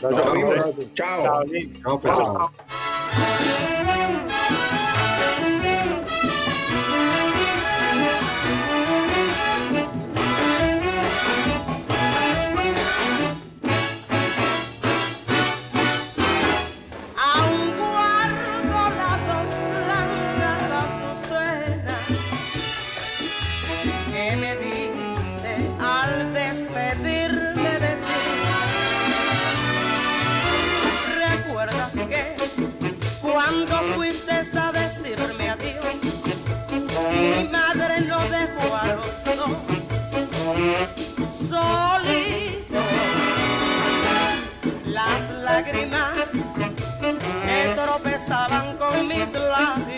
[0.00, 0.46] Gracias, Chao.
[0.46, 0.74] abrazo.
[0.94, 1.42] Chao.
[1.82, 3.81] Chao, pues, chao.
[48.32, 49.91] Tropezaban con mis labios,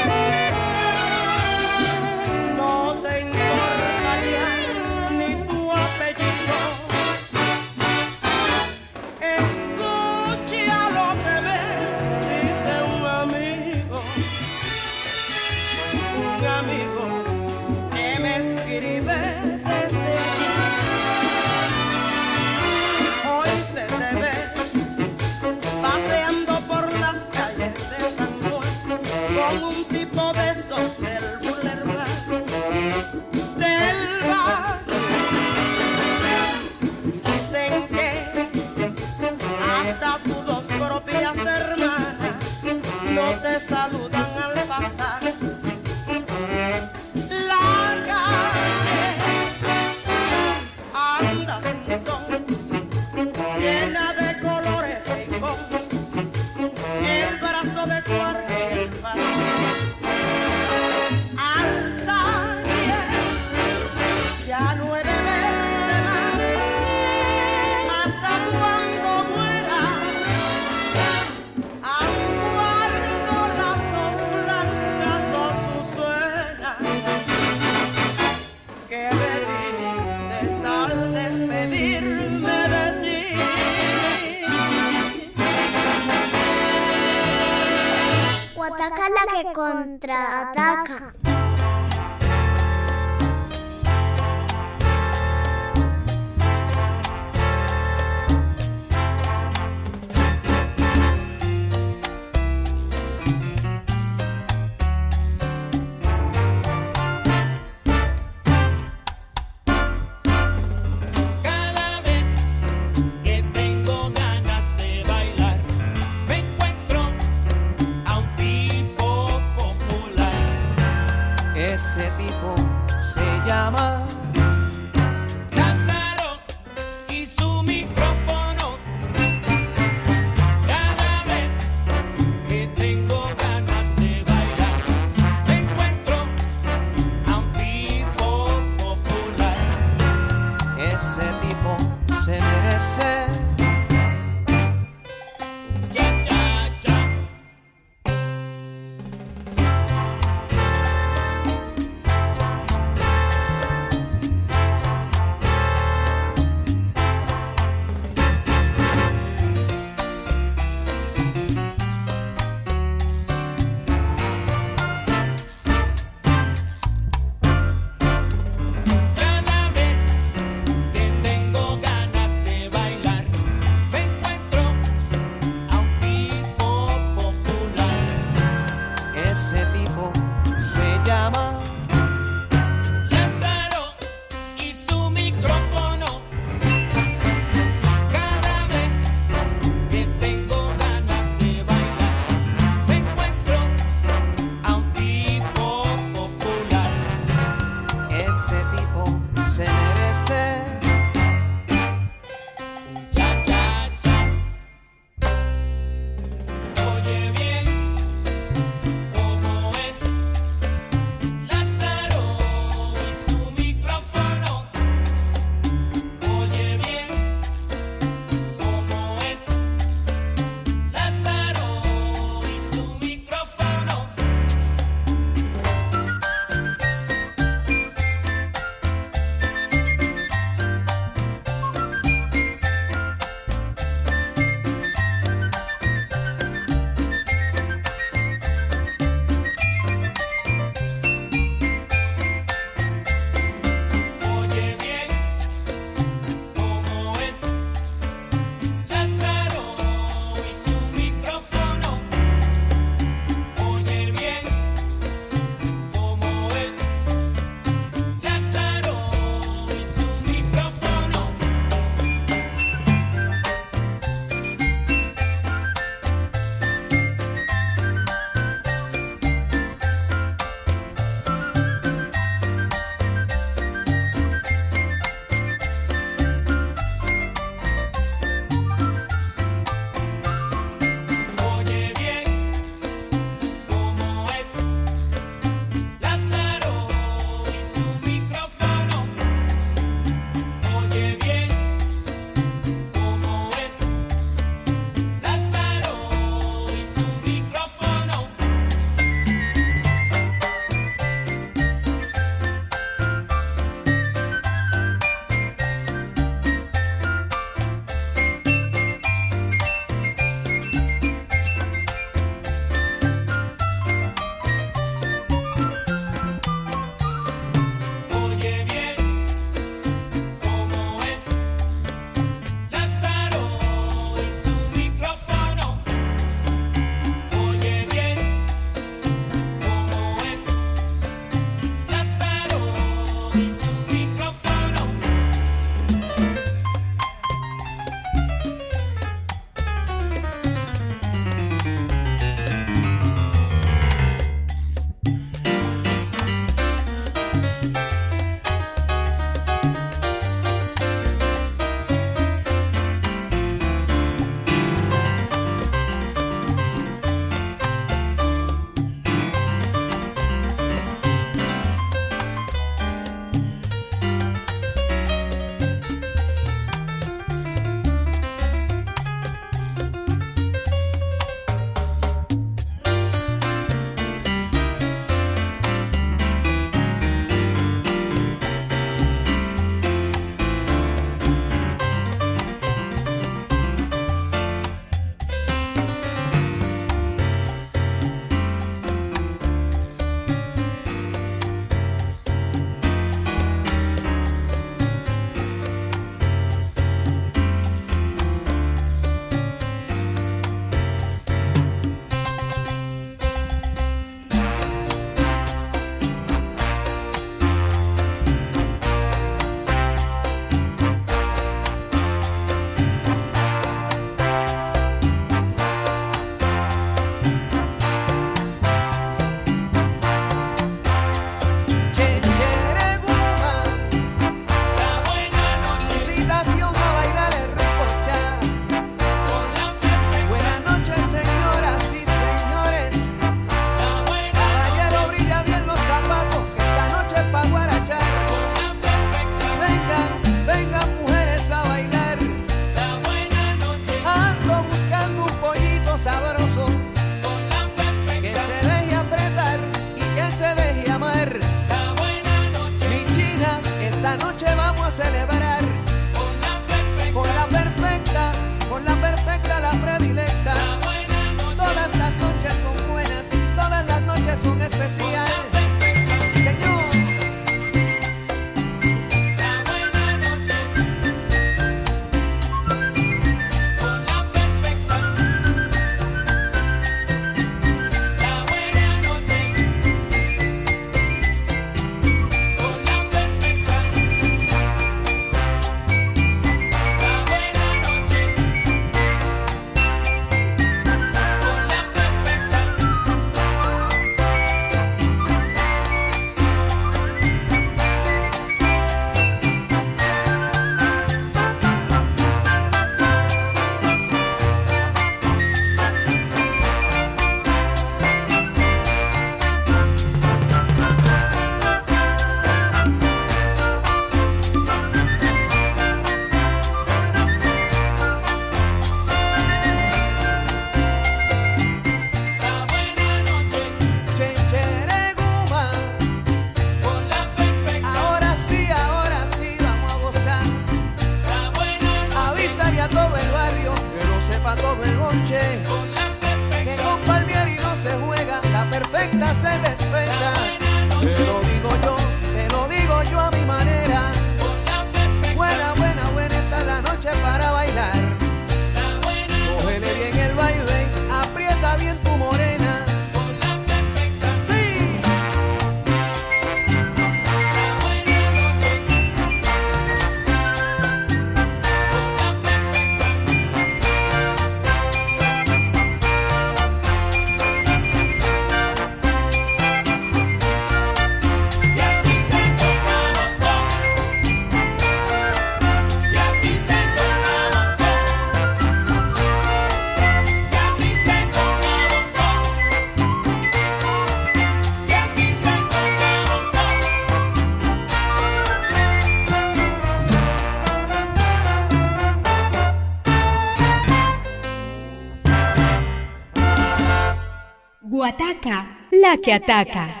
[599.11, 600.00] la que ataca.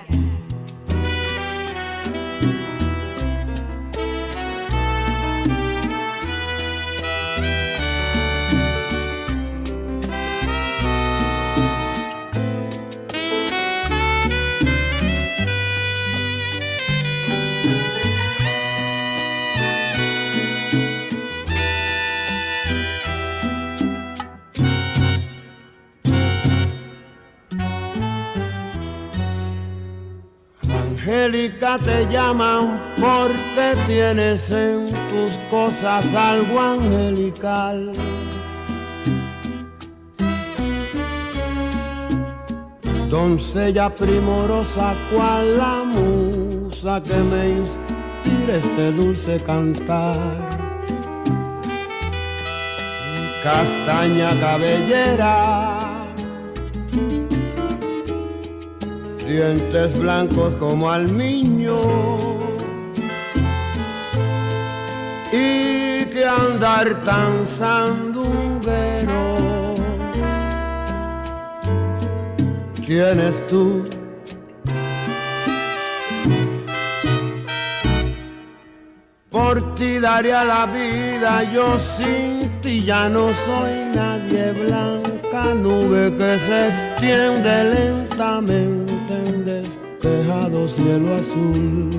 [32.11, 37.93] Llaman porque tienes en tus cosas algo angelical.
[43.09, 50.17] Doncella primorosa, cual la musa que me inspira este dulce cantar.
[53.43, 55.91] Castaña cabellera
[59.31, 61.77] dientes blancos como al niño.
[65.31, 69.31] Y que andar tan sandunguero
[72.85, 73.85] tienes tú.
[79.29, 84.51] Por ti daría la vida, yo sin ti ya no soy nadie.
[84.51, 91.89] Blanca nube que se extiende lentamente en despejado cielo azul.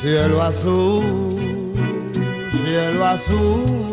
[0.00, 1.36] Cielo azul,
[2.64, 3.88] cielo azul.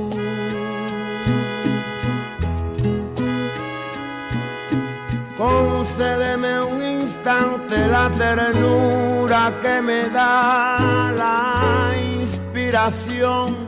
[5.38, 13.64] Concédeme un instante la ternura que me da la inspiración.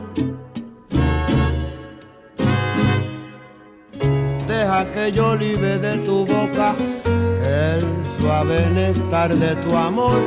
[4.58, 6.74] Deja que yo libre de tu boca
[7.44, 7.80] el
[8.18, 10.20] suave néctar de tu amor.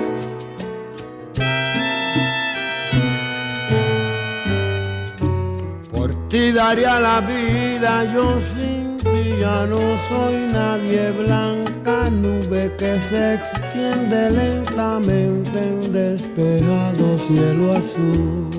[5.92, 12.98] Por ti daría la vida, yo sin ti ya no soy nadie blanca nube que
[13.10, 18.50] se extiende lentamente en despejado cielo azul.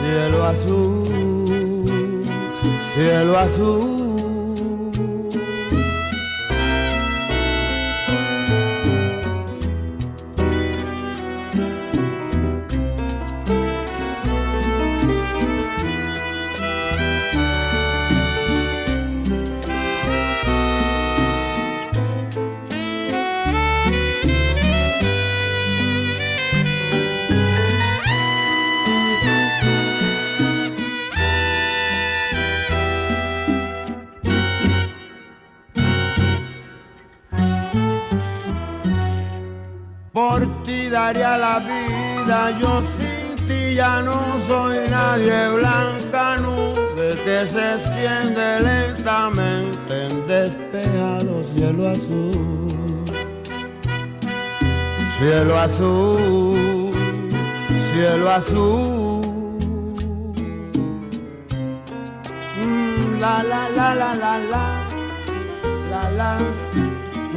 [0.00, 1.35] Cielo azul,
[2.96, 4.05] cielo azul.
[41.06, 44.18] Daría la vida, yo sin ti ya no
[44.48, 45.38] soy nadie.
[45.58, 53.04] Blanca nube que se extiende lentamente en despejado cielo azul.
[55.18, 56.92] Cielo azul,
[57.92, 59.22] cielo azul.
[62.60, 64.66] Mm, la la la la la la,
[65.90, 66.30] la la,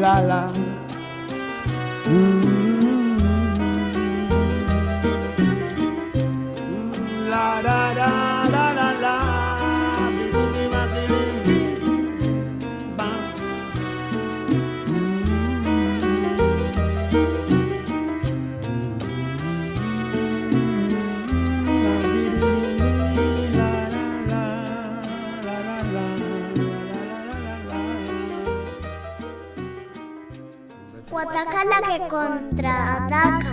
[0.01, 0.41] la la.
[2.09, 2.68] Mm.
[31.11, 33.48] Guataca la que contraataca.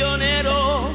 [0.00, 0.88] Prisionero,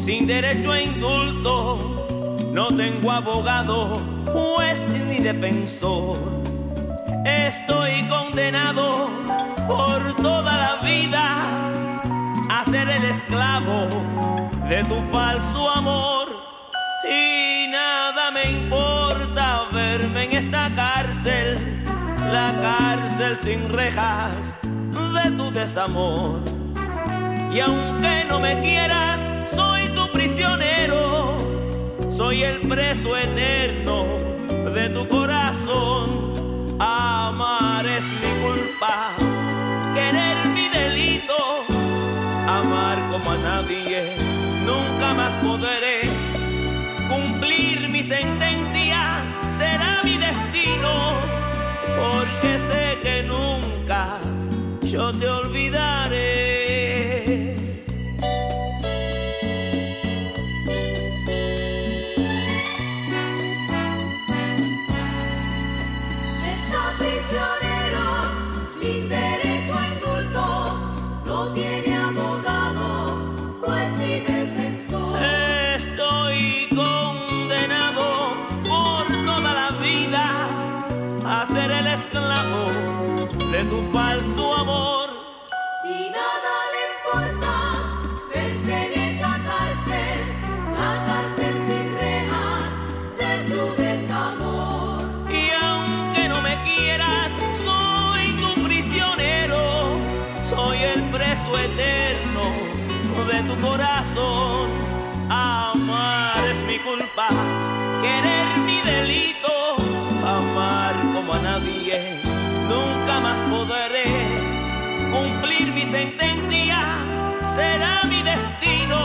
[0.00, 2.06] sin derecho a indulto.
[2.50, 4.00] No tengo abogado,
[4.32, 6.18] juez ni defensor.
[7.26, 9.10] Estoy condenado
[9.66, 11.42] por toda la vida
[12.48, 13.88] a ser el esclavo
[14.66, 16.28] de tu falso amor.
[17.04, 21.84] Y nada me importa verme en esta cárcel,
[22.32, 26.57] la cárcel sin rejas de tu desamor.
[27.50, 29.20] Y aunque no me quieras,
[29.50, 31.36] soy tu prisionero.
[32.10, 34.18] Soy el preso eterno
[34.74, 36.32] de tu corazón.
[36.78, 39.12] Amar es mi culpa,
[39.94, 41.64] querer mi delito.
[42.46, 44.14] Amar como a nadie,
[44.66, 46.02] nunca más podré.
[47.08, 51.14] Cumplir mi sentencia será mi destino.
[51.98, 54.18] Porque sé que nunca
[54.82, 56.47] yo te olvidaré.
[115.98, 116.80] Sentencia
[117.56, 119.00] será mi destino.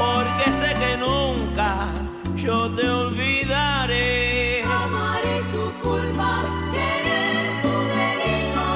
[0.00, 1.70] Porque sé que nunca
[2.36, 4.62] yo te olvidaré.
[4.62, 6.32] Amar es su culpa,
[6.74, 8.66] querer su delito,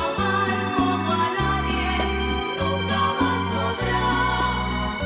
[0.00, 1.88] amar como a nadie,
[2.60, 4.06] nunca más podrá.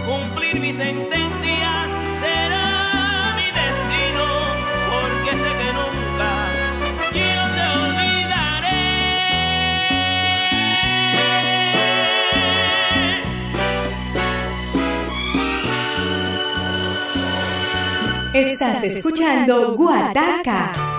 [0.08, 1.25] Cumplir mi sentencia
[18.36, 20.95] Estás escuchando Guataca.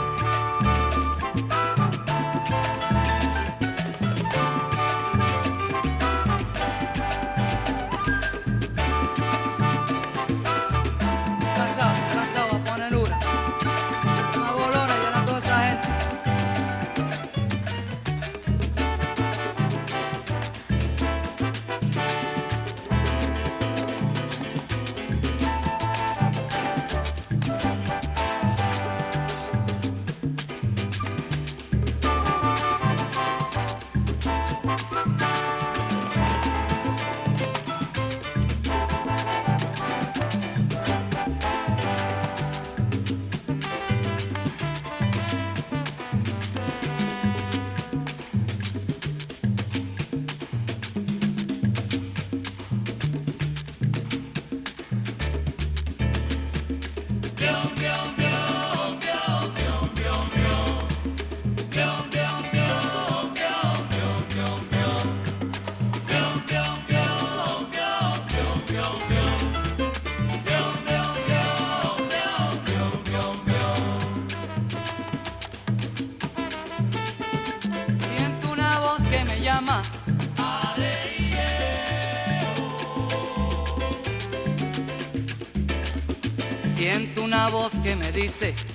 [88.18, 88.67] Voz que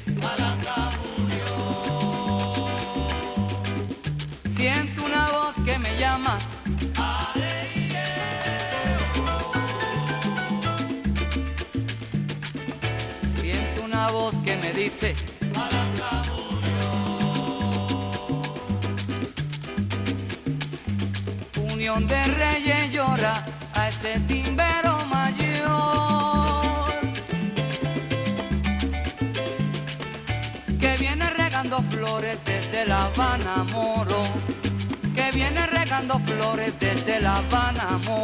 [36.03, 38.22] viene regando flores desde La Habana Moro.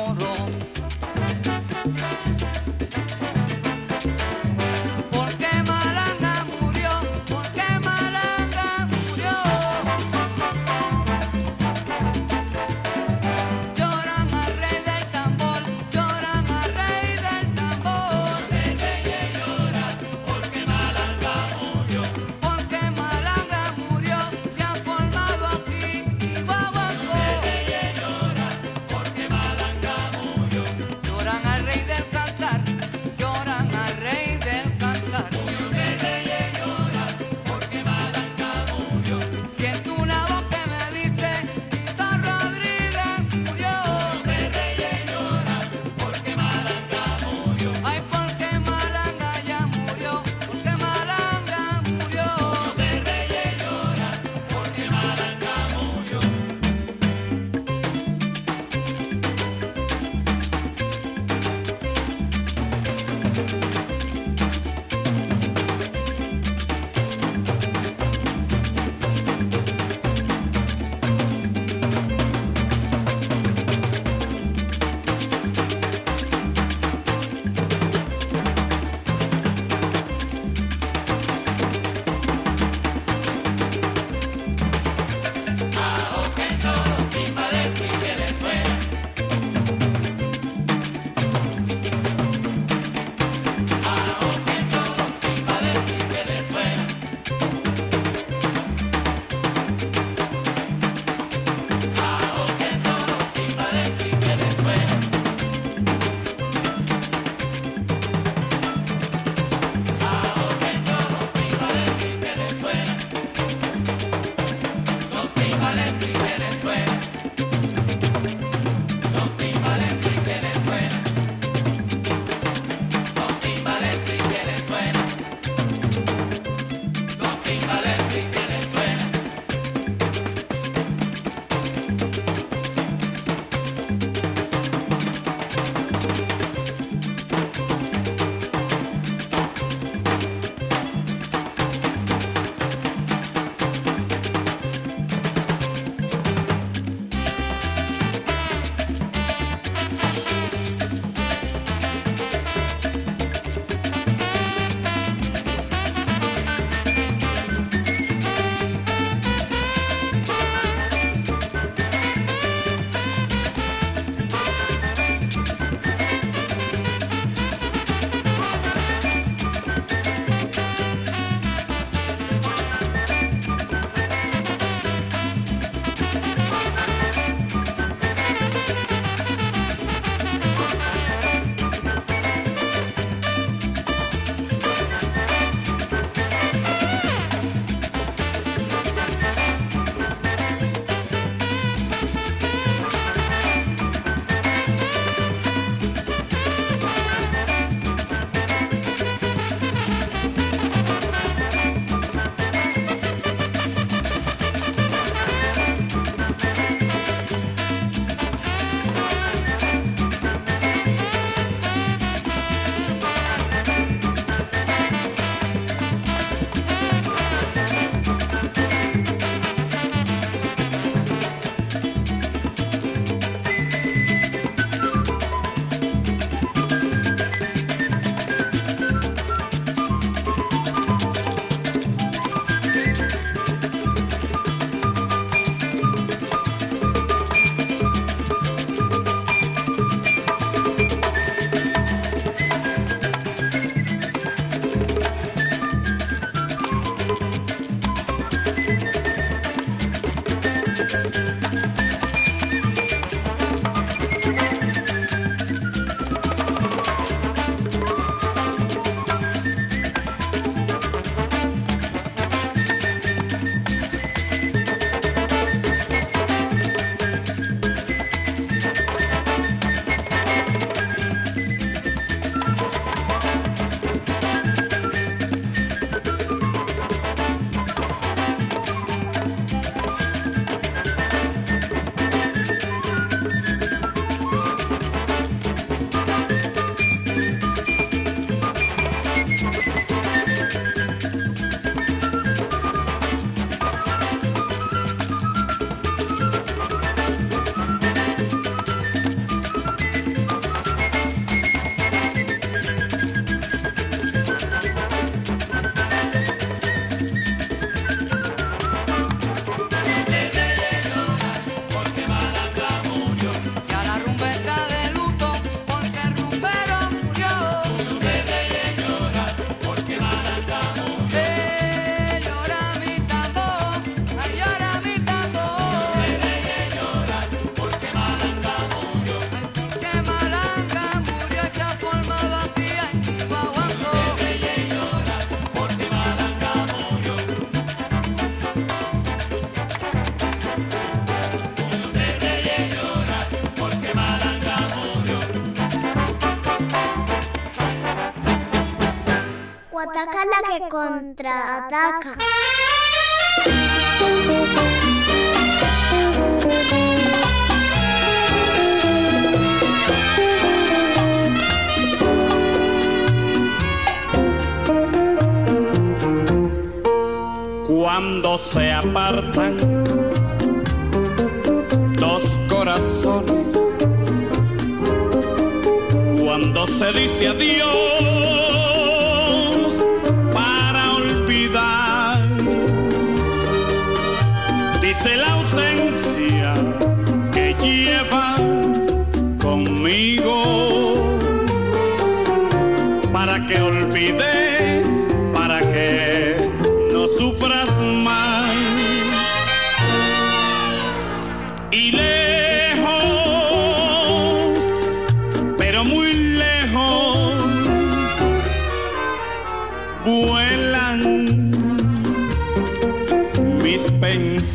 [351.70, 352.37] だか。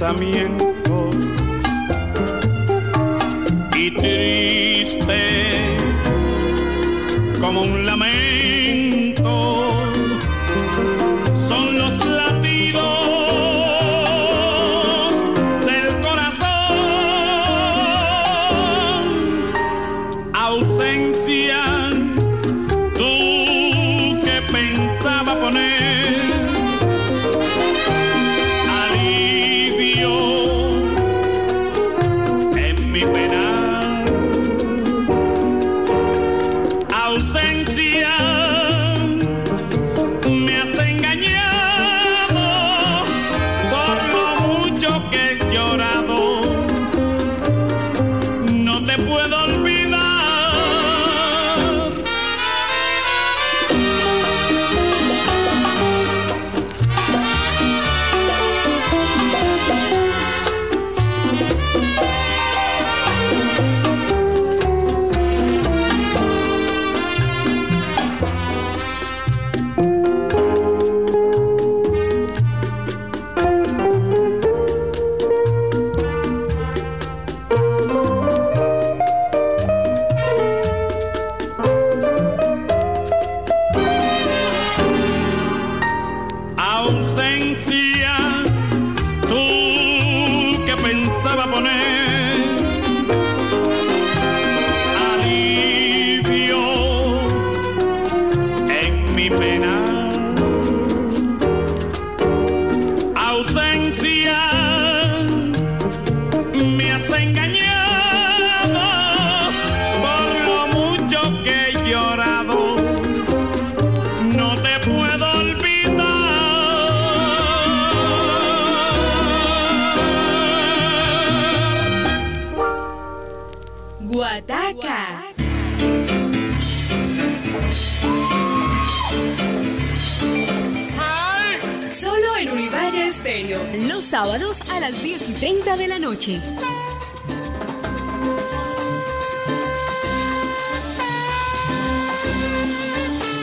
[0.04, 0.53] pensamiento.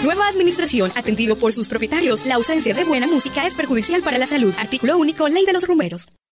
[0.03, 2.25] Nueva administración, atendido por sus propietarios.
[2.25, 4.55] La ausencia de buena música es perjudicial para la salud.
[4.59, 6.10] Artículo único, Ley de los Rumberos.